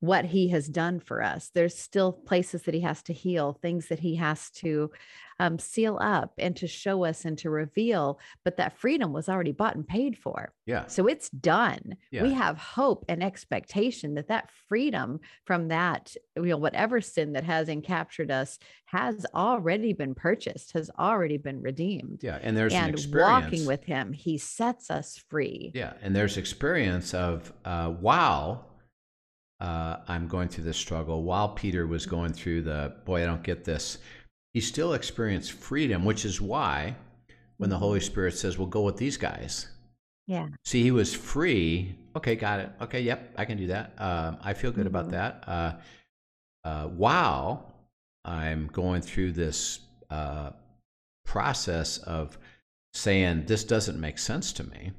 [0.00, 1.50] what he has done for us.
[1.54, 4.90] There's still places that he has to heal, things that he has to
[5.38, 8.18] um, seal up and to show us and to reveal.
[8.44, 10.52] But that freedom was already bought and paid for.
[10.66, 10.86] Yeah.
[10.86, 11.96] So it's done.
[12.10, 12.22] Yeah.
[12.22, 17.44] We have hope and expectation that that freedom from that, you know, whatever sin that
[17.44, 22.20] has encaptured us has already been purchased, has already been redeemed.
[22.22, 22.38] Yeah.
[22.42, 25.72] And there's and an walking with him, he sets us free.
[25.74, 25.92] Yeah.
[26.02, 28.64] And there's experience of uh, wow
[29.60, 33.42] uh, I'm going through this struggle, while Peter was going through the, boy, I don't
[33.42, 33.98] get this,
[34.54, 36.96] he still experienced freedom, which is why
[37.58, 39.68] when the Holy Spirit says, well, go with these guys.
[40.26, 40.48] Yeah.
[40.64, 41.94] See, he was free.
[42.16, 42.70] Okay, got it.
[42.80, 43.94] Okay, yep, I can do that.
[43.98, 44.96] Uh, I feel good mm-hmm.
[44.96, 45.44] about that.
[45.46, 45.72] Uh,
[46.64, 47.74] uh, while
[48.24, 50.50] I'm going through this uh,
[51.24, 52.38] process of
[52.94, 54.92] saying, this doesn't make sense to me,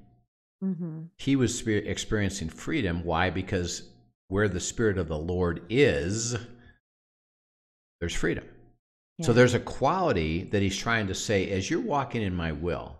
[0.63, 1.03] mm-hmm.
[1.17, 3.03] he was experiencing freedom.
[3.03, 3.29] Why?
[3.29, 3.89] Because
[4.31, 6.37] where the Spirit of the Lord is,
[7.99, 8.45] there's freedom.
[9.17, 9.25] Yeah.
[9.25, 12.95] So there's a quality that he's trying to say as you're walking in my will,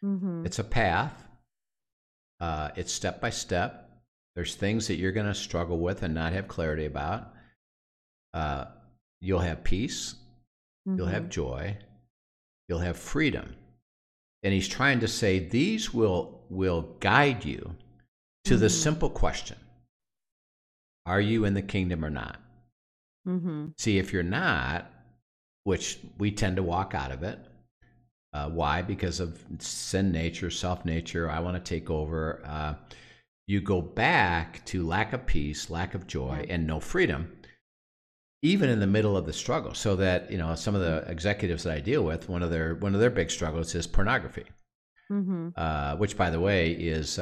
[0.00, 0.46] mm-hmm.
[0.46, 1.26] it's a path,
[2.38, 3.90] uh, it's step by step.
[4.36, 7.32] There's things that you're going to struggle with and not have clarity about.
[8.32, 8.66] Uh,
[9.20, 10.14] you'll have peace,
[10.86, 10.98] mm-hmm.
[10.98, 11.30] you'll have mm-hmm.
[11.30, 11.78] joy,
[12.68, 13.56] you'll have freedom.
[14.44, 17.74] And he's trying to say these will, will guide you
[18.44, 18.60] to mm-hmm.
[18.60, 19.56] the simple question
[21.06, 22.38] are you in the kingdom or not?
[23.26, 23.68] Mm-hmm.
[23.78, 24.90] See, if you're not,
[25.64, 27.38] which we tend to walk out of it.
[28.32, 28.82] Uh, why?
[28.82, 31.28] Because of sin nature, self nature.
[31.28, 32.42] I want to take over.
[32.44, 32.74] Uh,
[33.46, 37.32] you go back to lack of peace, lack of joy, and no freedom,
[38.42, 39.74] even in the middle of the struggle.
[39.74, 42.76] So that you know, some of the executives that I deal with, one of their
[42.76, 44.44] one of their big struggles is pornography,
[45.10, 45.48] mm-hmm.
[45.56, 47.18] uh, which, by the way, is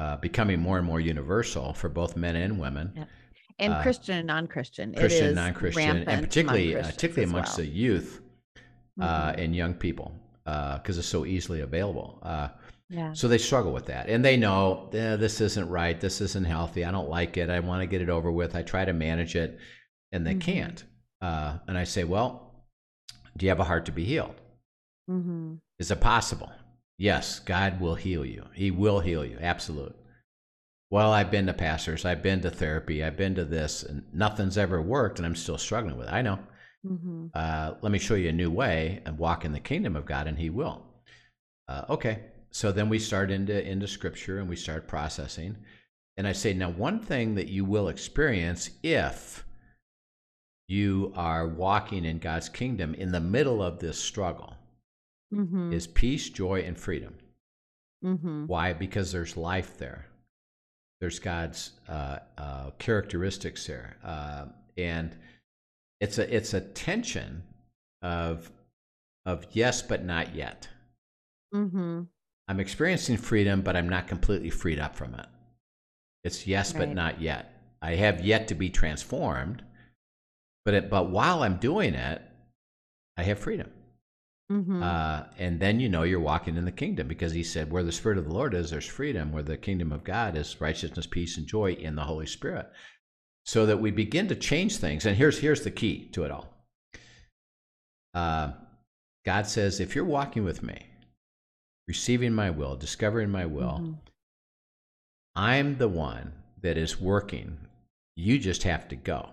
[0.00, 2.92] uh, uh, becoming more and more universal for both men and women.
[2.96, 3.04] Yeah.
[3.58, 4.94] And uh, Christian and non-Christian.
[4.94, 7.66] Christian, and non-Christian, and particularly uh, particularly amongst well.
[7.66, 8.20] the youth
[9.00, 9.40] uh, mm-hmm.
[9.40, 10.12] and young people
[10.44, 12.18] because uh, it's so easily available.
[12.88, 13.12] Yeah.
[13.12, 16.00] So they struggle with that, and they know eh, this isn't right.
[16.00, 16.84] This isn't healthy.
[16.84, 17.48] I don't like it.
[17.48, 18.56] I want to get it over with.
[18.56, 19.58] I try to manage it,
[20.10, 20.40] and they mm-hmm.
[20.40, 20.84] can't.
[21.20, 22.64] and I say, well,
[23.36, 24.34] do you have a heart to be healed?
[25.08, 25.54] Mm-hmm.
[25.78, 26.50] Is it possible?
[27.00, 28.44] Yes, God will heal you.
[28.52, 29.38] He will heal you.
[29.40, 29.96] Absolute.
[30.90, 34.58] well, I've been to pastors, I've been to therapy, I've been to this, and nothing's
[34.58, 36.12] ever worked, and I'm still struggling with it.
[36.12, 36.38] I know.
[36.84, 37.28] Mm-hmm.
[37.32, 40.26] Uh, let me show you a new way and walk in the kingdom of God,
[40.26, 40.82] and He will.
[41.68, 45.56] Uh, okay, so then we start into into Scripture and we start processing,
[46.18, 49.42] and I say now one thing that you will experience if
[50.68, 54.54] you are walking in God's kingdom in the middle of this struggle
[55.32, 55.72] mm-hmm.
[55.72, 57.14] is peace, joy, and freedom.
[58.04, 58.46] Mm-hmm.
[58.46, 58.72] Why?
[58.72, 60.06] Because there's life there.
[61.00, 65.14] There's God's uh, uh, characteristics there, uh, and
[66.00, 67.42] it's a it's a tension
[68.02, 68.50] of
[69.24, 70.68] of yes but not yet.
[71.54, 72.02] Mm-hmm.
[72.48, 75.26] I'm experiencing freedom, but I'm not completely freed up from it.
[76.24, 76.80] It's yes right.
[76.80, 77.54] but not yet.
[77.80, 79.62] I have yet to be transformed,
[80.64, 82.20] but it, but while I'm doing it,
[83.16, 83.70] I have freedom.
[84.50, 84.82] Mm-hmm.
[84.82, 87.92] Uh, and then you know you're walking in the kingdom because he said, Where the
[87.92, 89.32] Spirit of the Lord is, there's freedom.
[89.32, 92.66] Where the kingdom of God is righteousness, peace, and joy in the Holy Spirit.
[93.46, 95.06] So that we begin to change things.
[95.06, 96.48] And here's, here's the key to it all
[98.12, 98.52] uh,
[99.24, 100.86] God says, If you're walking with me,
[101.86, 103.92] receiving my will, discovering my will, mm-hmm.
[105.36, 107.56] I'm the one that is working.
[108.16, 109.30] You just have to go.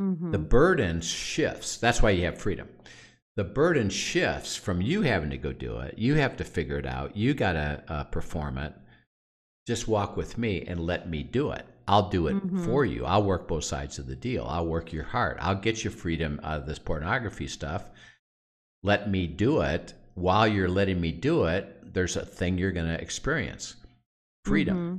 [0.00, 0.30] Mm-hmm.
[0.30, 1.78] The burden shifts.
[1.78, 2.68] That's why you have freedom
[3.36, 5.98] the burden shifts from you having to go do it.
[5.98, 7.16] You have to figure it out.
[7.16, 8.72] You got to uh, perform it.
[9.66, 11.66] Just walk with me and let me do it.
[11.86, 12.64] I'll do it mm-hmm.
[12.64, 13.04] for you.
[13.04, 14.46] I'll work both sides of the deal.
[14.48, 15.38] I'll work your heart.
[15.40, 17.90] I'll get you freedom out of this pornography stuff.
[18.82, 19.92] Let me do it.
[20.14, 23.76] While you're letting me do it, there's a thing you're going to experience
[24.44, 24.76] freedom.
[24.76, 24.96] Mm-hmm.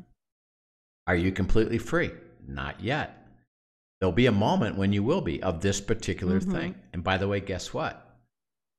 [1.07, 2.11] Are you completely free?
[2.47, 3.25] Not yet.
[3.99, 6.51] There'll be a moment when you will be of this particular mm-hmm.
[6.51, 6.75] thing.
[6.93, 8.06] And by the way, guess what?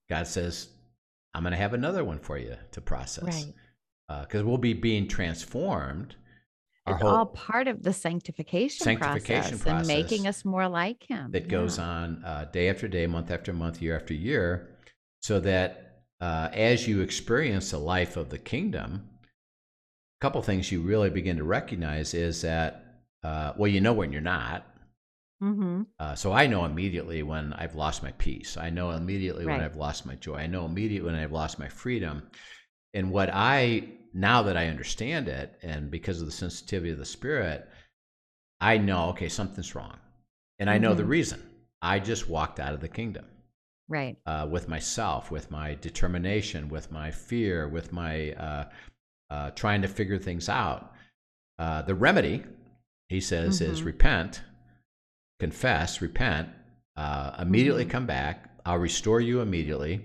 [0.09, 0.69] God says,
[1.35, 3.25] I'm going to have another one for you to process.
[3.25, 3.55] Right.
[4.23, 6.17] Because uh, we'll be being transformed.
[6.87, 11.31] It's all part of the sanctification, sanctification process, process, and making us more like Him.
[11.33, 11.51] That yeah.
[11.51, 14.71] goes on uh, day after day, month after month, year after year,
[15.21, 19.07] so that uh, as you experience the life of the kingdom,
[20.19, 24.11] a couple things you really begin to recognize is that, uh, well, you know when
[24.11, 24.67] you're not,
[25.43, 25.83] Mm-hmm.
[25.99, 28.57] Uh, so I know immediately when I've lost my peace.
[28.57, 29.57] I know immediately right.
[29.57, 30.37] when I've lost my joy.
[30.37, 32.23] I know immediately when I've lost my freedom.
[32.95, 37.05] And what I, now that I understand it, and because of the sensitivity of the
[37.05, 37.69] spirit,
[38.61, 39.97] I know, okay, something's wrong.
[40.59, 40.99] And I know mm-hmm.
[40.99, 41.43] the reason.
[41.81, 43.25] I just walked out of the kingdom.
[43.89, 44.17] Right.
[44.27, 48.65] Uh, with myself, with my determination, with my fear, with my uh,
[49.31, 50.93] uh trying to figure things out.
[51.59, 52.43] Uh, the remedy,
[53.09, 53.73] he says, mm-hmm.
[53.73, 54.43] is repent
[55.39, 56.49] confess, repent,
[56.97, 57.93] uh, immediately mm-hmm.
[57.93, 58.51] come back.
[58.67, 60.05] I'll restore you immediately.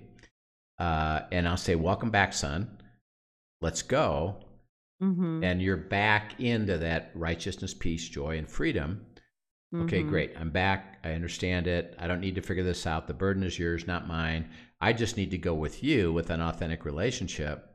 [0.79, 2.77] Uh, and I'll say, Welcome back, son.
[3.61, 4.37] Let's go.
[5.01, 5.43] Mm-hmm.
[5.43, 9.05] And you're back into that righteousness, peace, joy, and freedom.
[9.73, 9.85] Mm-hmm.
[9.85, 10.33] Okay, great.
[10.39, 10.99] I'm back.
[11.03, 11.95] I understand it.
[11.99, 13.07] I don't need to figure this out.
[13.07, 14.49] The burden is yours, not mine.
[14.79, 17.67] I just need to go with you with an authentic relationship,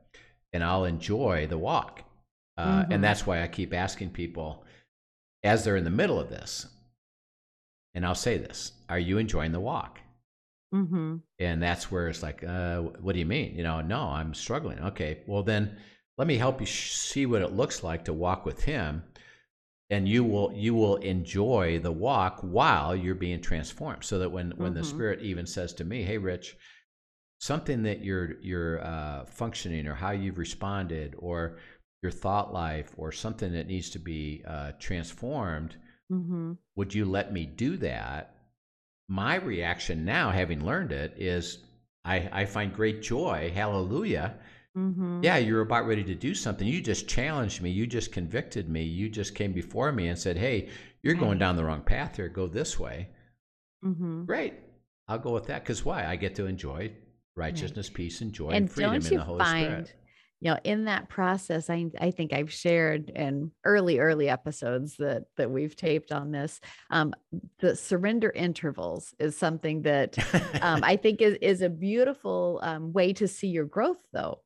[0.53, 2.03] and I'll enjoy the walk.
[2.57, 3.01] Uh, and mm-hmm.
[3.01, 4.65] that's why I keep asking people
[5.43, 6.67] as they're in the middle of this
[7.99, 9.99] and I'll say this: Are you enjoying the walk?
[10.73, 11.17] Mm-hmm.
[11.37, 13.57] And that's where it's like, uh, what do you mean?
[13.57, 14.79] You know, no, I'm struggling.
[14.79, 15.75] Okay, well then,
[16.17, 19.03] let me help you sh- see what it looks like to walk with Him,
[19.89, 24.05] and you will you will enjoy the walk while you're being transformed.
[24.05, 24.79] So that when when mm-hmm.
[24.79, 26.55] the Spirit even says to me, "Hey, Rich,"
[27.41, 31.57] something that you're you're uh, functioning or how you've responded or
[32.01, 35.75] your thought life or something that needs to be uh, transformed
[36.11, 36.53] Mm-hmm.
[36.75, 38.35] Would you let me do that?
[39.07, 41.59] My reaction now, having learned it, is
[42.05, 43.51] I, I find great joy.
[43.53, 44.35] Hallelujah.
[44.77, 45.21] Mm-hmm.
[45.23, 46.67] Yeah, you're about ready to do something.
[46.67, 47.69] You just challenged me.
[47.69, 48.83] You just convicted me.
[48.83, 50.69] You just came before me and said, Hey,
[51.01, 51.23] you're right.
[51.23, 52.29] going down the wrong path here.
[52.29, 53.09] Go this way.
[53.83, 54.25] Mm-hmm.
[54.25, 54.53] Great.
[55.07, 56.05] I'll go with that because why?
[56.05, 56.91] I get to enjoy
[57.35, 57.95] righteousness, right.
[57.95, 59.93] peace, and joy and, and freedom in the Holy find, Spirit
[60.41, 65.23] you know in that process i i think i've shared in early early episodes that
[65.37, 66.59] that we've taped on this
[66.91, 67.13] um
[67.59, 70.17] the surrender intervals is something that
[70.61, 74.41] um, i think is is a beautiful um, way to see your growth though.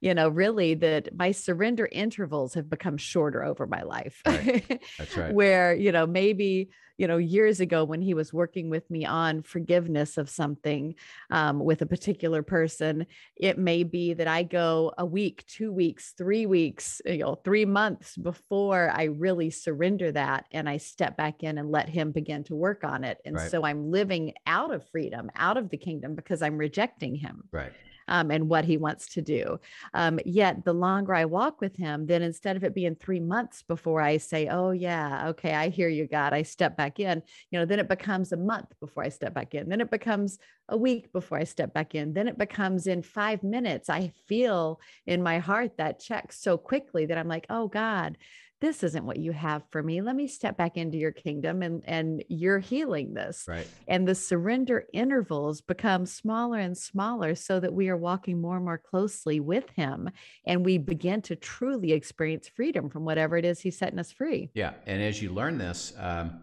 [0.00, 4.22] You know really that my surrender intervals have become shorter over my life.
[4.26, 4.82] Right.
[4.98, 5.34] that's right.
[5.34, 6.70] Where you know maybe
[7.00, 10.94] you know, years ago when he was working with me on forgiveness of something
[11.30, 16.12] um, with a particular person, it may be that I go a week, two weeks,
[16.18, 21.42] three weeks, you know, three months before I really surrender that and I step back
[21.42, 23.16] in and let him begin to work on it.
[23.24, 23.50] And Right.
[23.50, 27.72] so I'm living out of freedom, out of the kingdom because I'm rejecting him Right.
[28.10, 29.58] Um, and what he wants to do.
[29.94, 33.62] Um, yet the longer I walk with him, then instead of it being three months
[33.62, 37.58] before I say, Oh, yeah, okay, I hear you, God, I step back in, you
[37.58, 39.68] know, then it becomes a month before I step back in.
[39.68, 40.38] Then it becomes
[40.68, 42.12] a week before I step back in.
[42.12, 43.88] Then it becomes in five minutes.
[43.88, 48.18] I feel in my heart that check so quickly that I'm like, Oh, God.
[48.60, 50.02] This isn't what you have for me.
[50.02, 53.66] Let me step back into your kingdom and and you're healing this Right.
[53.88, 58.64] and the surrender intervals become smaller and smaller so that we are walking more and
[58.64, 60.10] more closely with him
[60.44, 64.50] and we begin to truly experience freedom from whatever it is he's setting us free
[64.54, 66.40] Yeah, and as you learn this, um,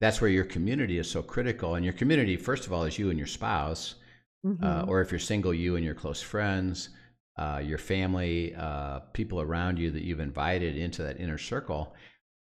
[0.00, 1.74] that's where your community is so critical.
[1.76, 3.96] And your community, first of all, is you and your spouse,
[4.44, 4.88] uh, Mhm.
[4.88, 6.88] or if you're single, you and your close friends,
[7.36, 11.94] uh, your family, uh, people around you that you've invited into that inner circle,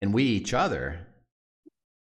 [0.02, 1.06] and we each other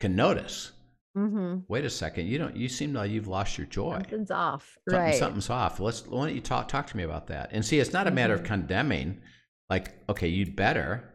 [0.00, 0.72] can notice.
[1.16, 1.60] Mm-hmm.
[1.68, 2.56] Wait a second, you don't.
[2.56, 3.94] You seem like you've lost your joy.
[3.98, 5.78] something's off Something, right Something's off.
[5.78, 6.06] Let's.
[6.06, 7.50] Why don't you talk talk to me about that?
[7.52, 8.46] And see, it's not a matter of Mhm.
[8.46, 9.20] condemning.
[9.68, 11.08] Like, okay, you'd better.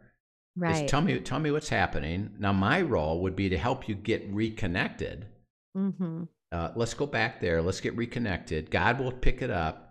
[0.56, 2.32] Right tell me tell me what's happening.
[2.40, 5.28] Now my role would be to help you get reconnected.
[5.76, 6.24] Mm-hmm.
[6.52, 7.62] Uh, let's go back there.
[7.62, 8.72] Let's get reconnected.
[8.72, 9.87] God will pick it up,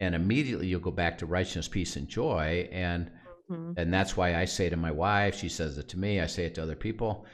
[0.00, 2.68] and immediately you'll go back to righteousness, peace, and joy.
[2.72, 3.10] And
[3.48, 6.20] hmm and that's why I say to my wife, she says it to me.
[6.20, 7.26] I say it to other people.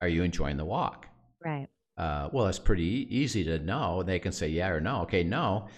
[0.00, 1.06] Are you enjoying the walk?
[1.44, 4.02] right Uh, well, it's pretty easy to know.
[4.02, 5.02] They can say yeah or no.
[5.02, 5.68] Okay, no.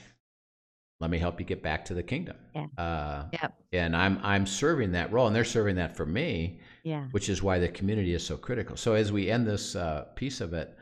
[1.00, 2.36] Let me help you get back to the kingdom.
[2.54, 2.66] Yeah.
[2.76, 7.06] Uh, yep and I'm I'm serving that role, and they're serving that for me yeah
[7.10, 8.76] which is why the community is so critical.
[8.76, 10.76] So as we end this uh, piece of it,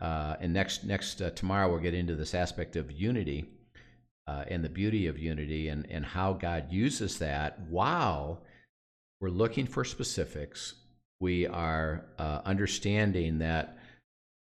[0.00, 3.44] uh, and next next uh, tomorrow we'll get into this aspect of unity
[4.26, 8.42] uh, and the beauty of unity and and how God uses that while
[9.20, 10.74] we're looking for specifics.
[11.20, 13.78] We are uh, understanding that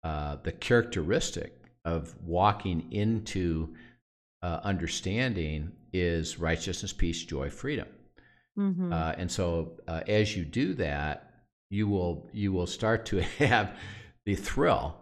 [0.03, 1.53] uh, the characteristic
[1.83, 3.75] of walking into
[4.41, 7.87] uh, understanding is righteousness, peace, joy, freedom.
[8.55, 11.33] hmm Uh, and so, uh, as you do that,
[11.69, 13.77] you will you will start to have
[14.25, 14.95] the thrill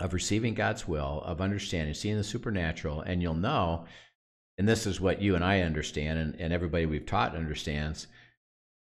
[0.00, 3.84] of receiving God's will, of understanding, seeing the supernatural, and you'll know.
[4.58, 8.06] And this is what you and I understand, and, and everybody we've taught understands.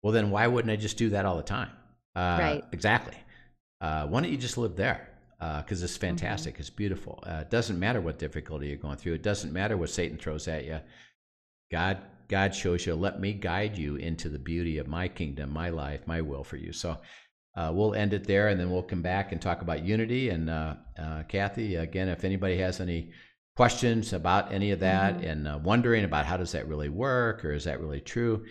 [0.02, 1.70] Well, then why wouldn't I just do that all the time?
[2.16, 2.64] Uh, Right.
[2.72, 3.14] Exactly.
[3.80, 5.08] Uh, why don't you just live there?
[5.38, 6.58] Because it's fantastic.
[6.58, 7.22] It's beautiful.
[7.24, 9.14] Uh, it doesn't matter what difficulty you're going through.
[9.14, 10.80] It doesn't matter what Satan throws at you.
[11.70, 11.98] God
[12.28, 16.06] God shows you, let me guide you into the beauty of my kingdom, my life,
[16.06, 16.72] my will for you.
[16.72, 16.98] So
[17.56, 20.28] uh, we'll end it there, and then we'll come back and talk about unity.
[20.30, 23.10] And uh, uh, Kathy, again, if anybody has any
[23.56, 25.30] questions about any of that Mhm.
[25.30, 28.44] and uh, wondering about how does that really work or is that really true,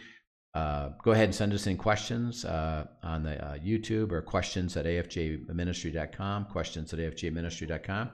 [0.54, 4.76] uh, go ahead and send us in questions uh, on the uh, YouTube or questions
[4.76, 8.10] at afjministry.com, questions at afjministry.com,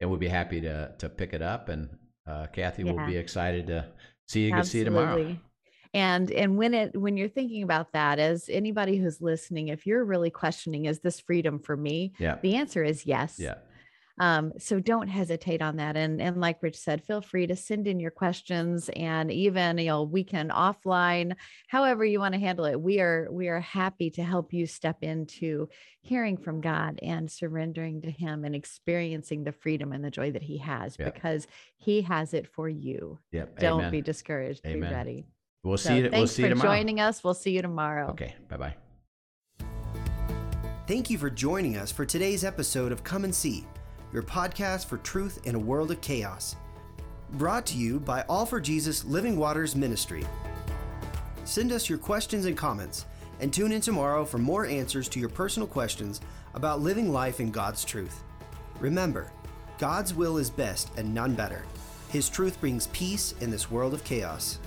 [0.00, 1.68] and we'll be happy to to pick it up.
[1.68, 1.88] And
[2.26, 3.86] uh, Kathy will be excited to
[4.28, 4.62] see you.
[4.62, 5.49] See you tomorrow.
[5.92, 10.04] And and when it when you're thinking about that, as anybody who's listening, if you're
[10.04, 12.12] really questioning, is this freedom for me?
[12.18, 12.38] Yeah.
[12.42, 13.36] The answer is yes.
[13.38, 13.54] Yeah.
[14.20, 15.96] Um, so don't hesitate on that.
[15.96, 19.86] And and like Rich said, feel free to send in your questions and even you
[19.86, 21.34] know we can offline,
[21.68, 22.80] however you want to handle it.
[22.80, 25.70] We are we are happy to help you step into
[26.02, 30.42] hearing from God and surrendering to Him and experiencing the freedom and the joy that
[30.42, 31.06] He has Yeah.
[31.06, 33.18] because He has it for you.
[33.32, 33.58] Yep.
[33.58, 33.90] Don't Amen.
[33.90, 34.60] be discouraged.
[34.66, 34.80] Amen.
[34.88, 35.26] Be ready.
[35.62, 36.02] We'll So see you.
[36.10, 36.70] thanks We'll see for you tomorrow.
[36.76, 37.22] joining us.
[37.24, 38.08] We'll see you tomorrow.
[38.10, 38.34] Okay.
[38.48, 38.74] Bye bye.
[40.86, 43.64] Thank you for joining us for today's episode of Come and See,
[44.12, 46.56] your podcast for truth in a world of chaos.
[47.34, 50.26] Brought to you by All for Jesus Living Waters Ministry.
[51.44, 53.06] Send us your questions and comments,
[53.40, 56.20] and tune in tomorrow for more answers to your personal questions
[56.54, 58.24] about living life in God's truth.
[58.80, 59.30] Remember,
[59.78, 61.64] God's will is best and none better.
[62.08, 64.58] His truth brings peace in this world of chaos.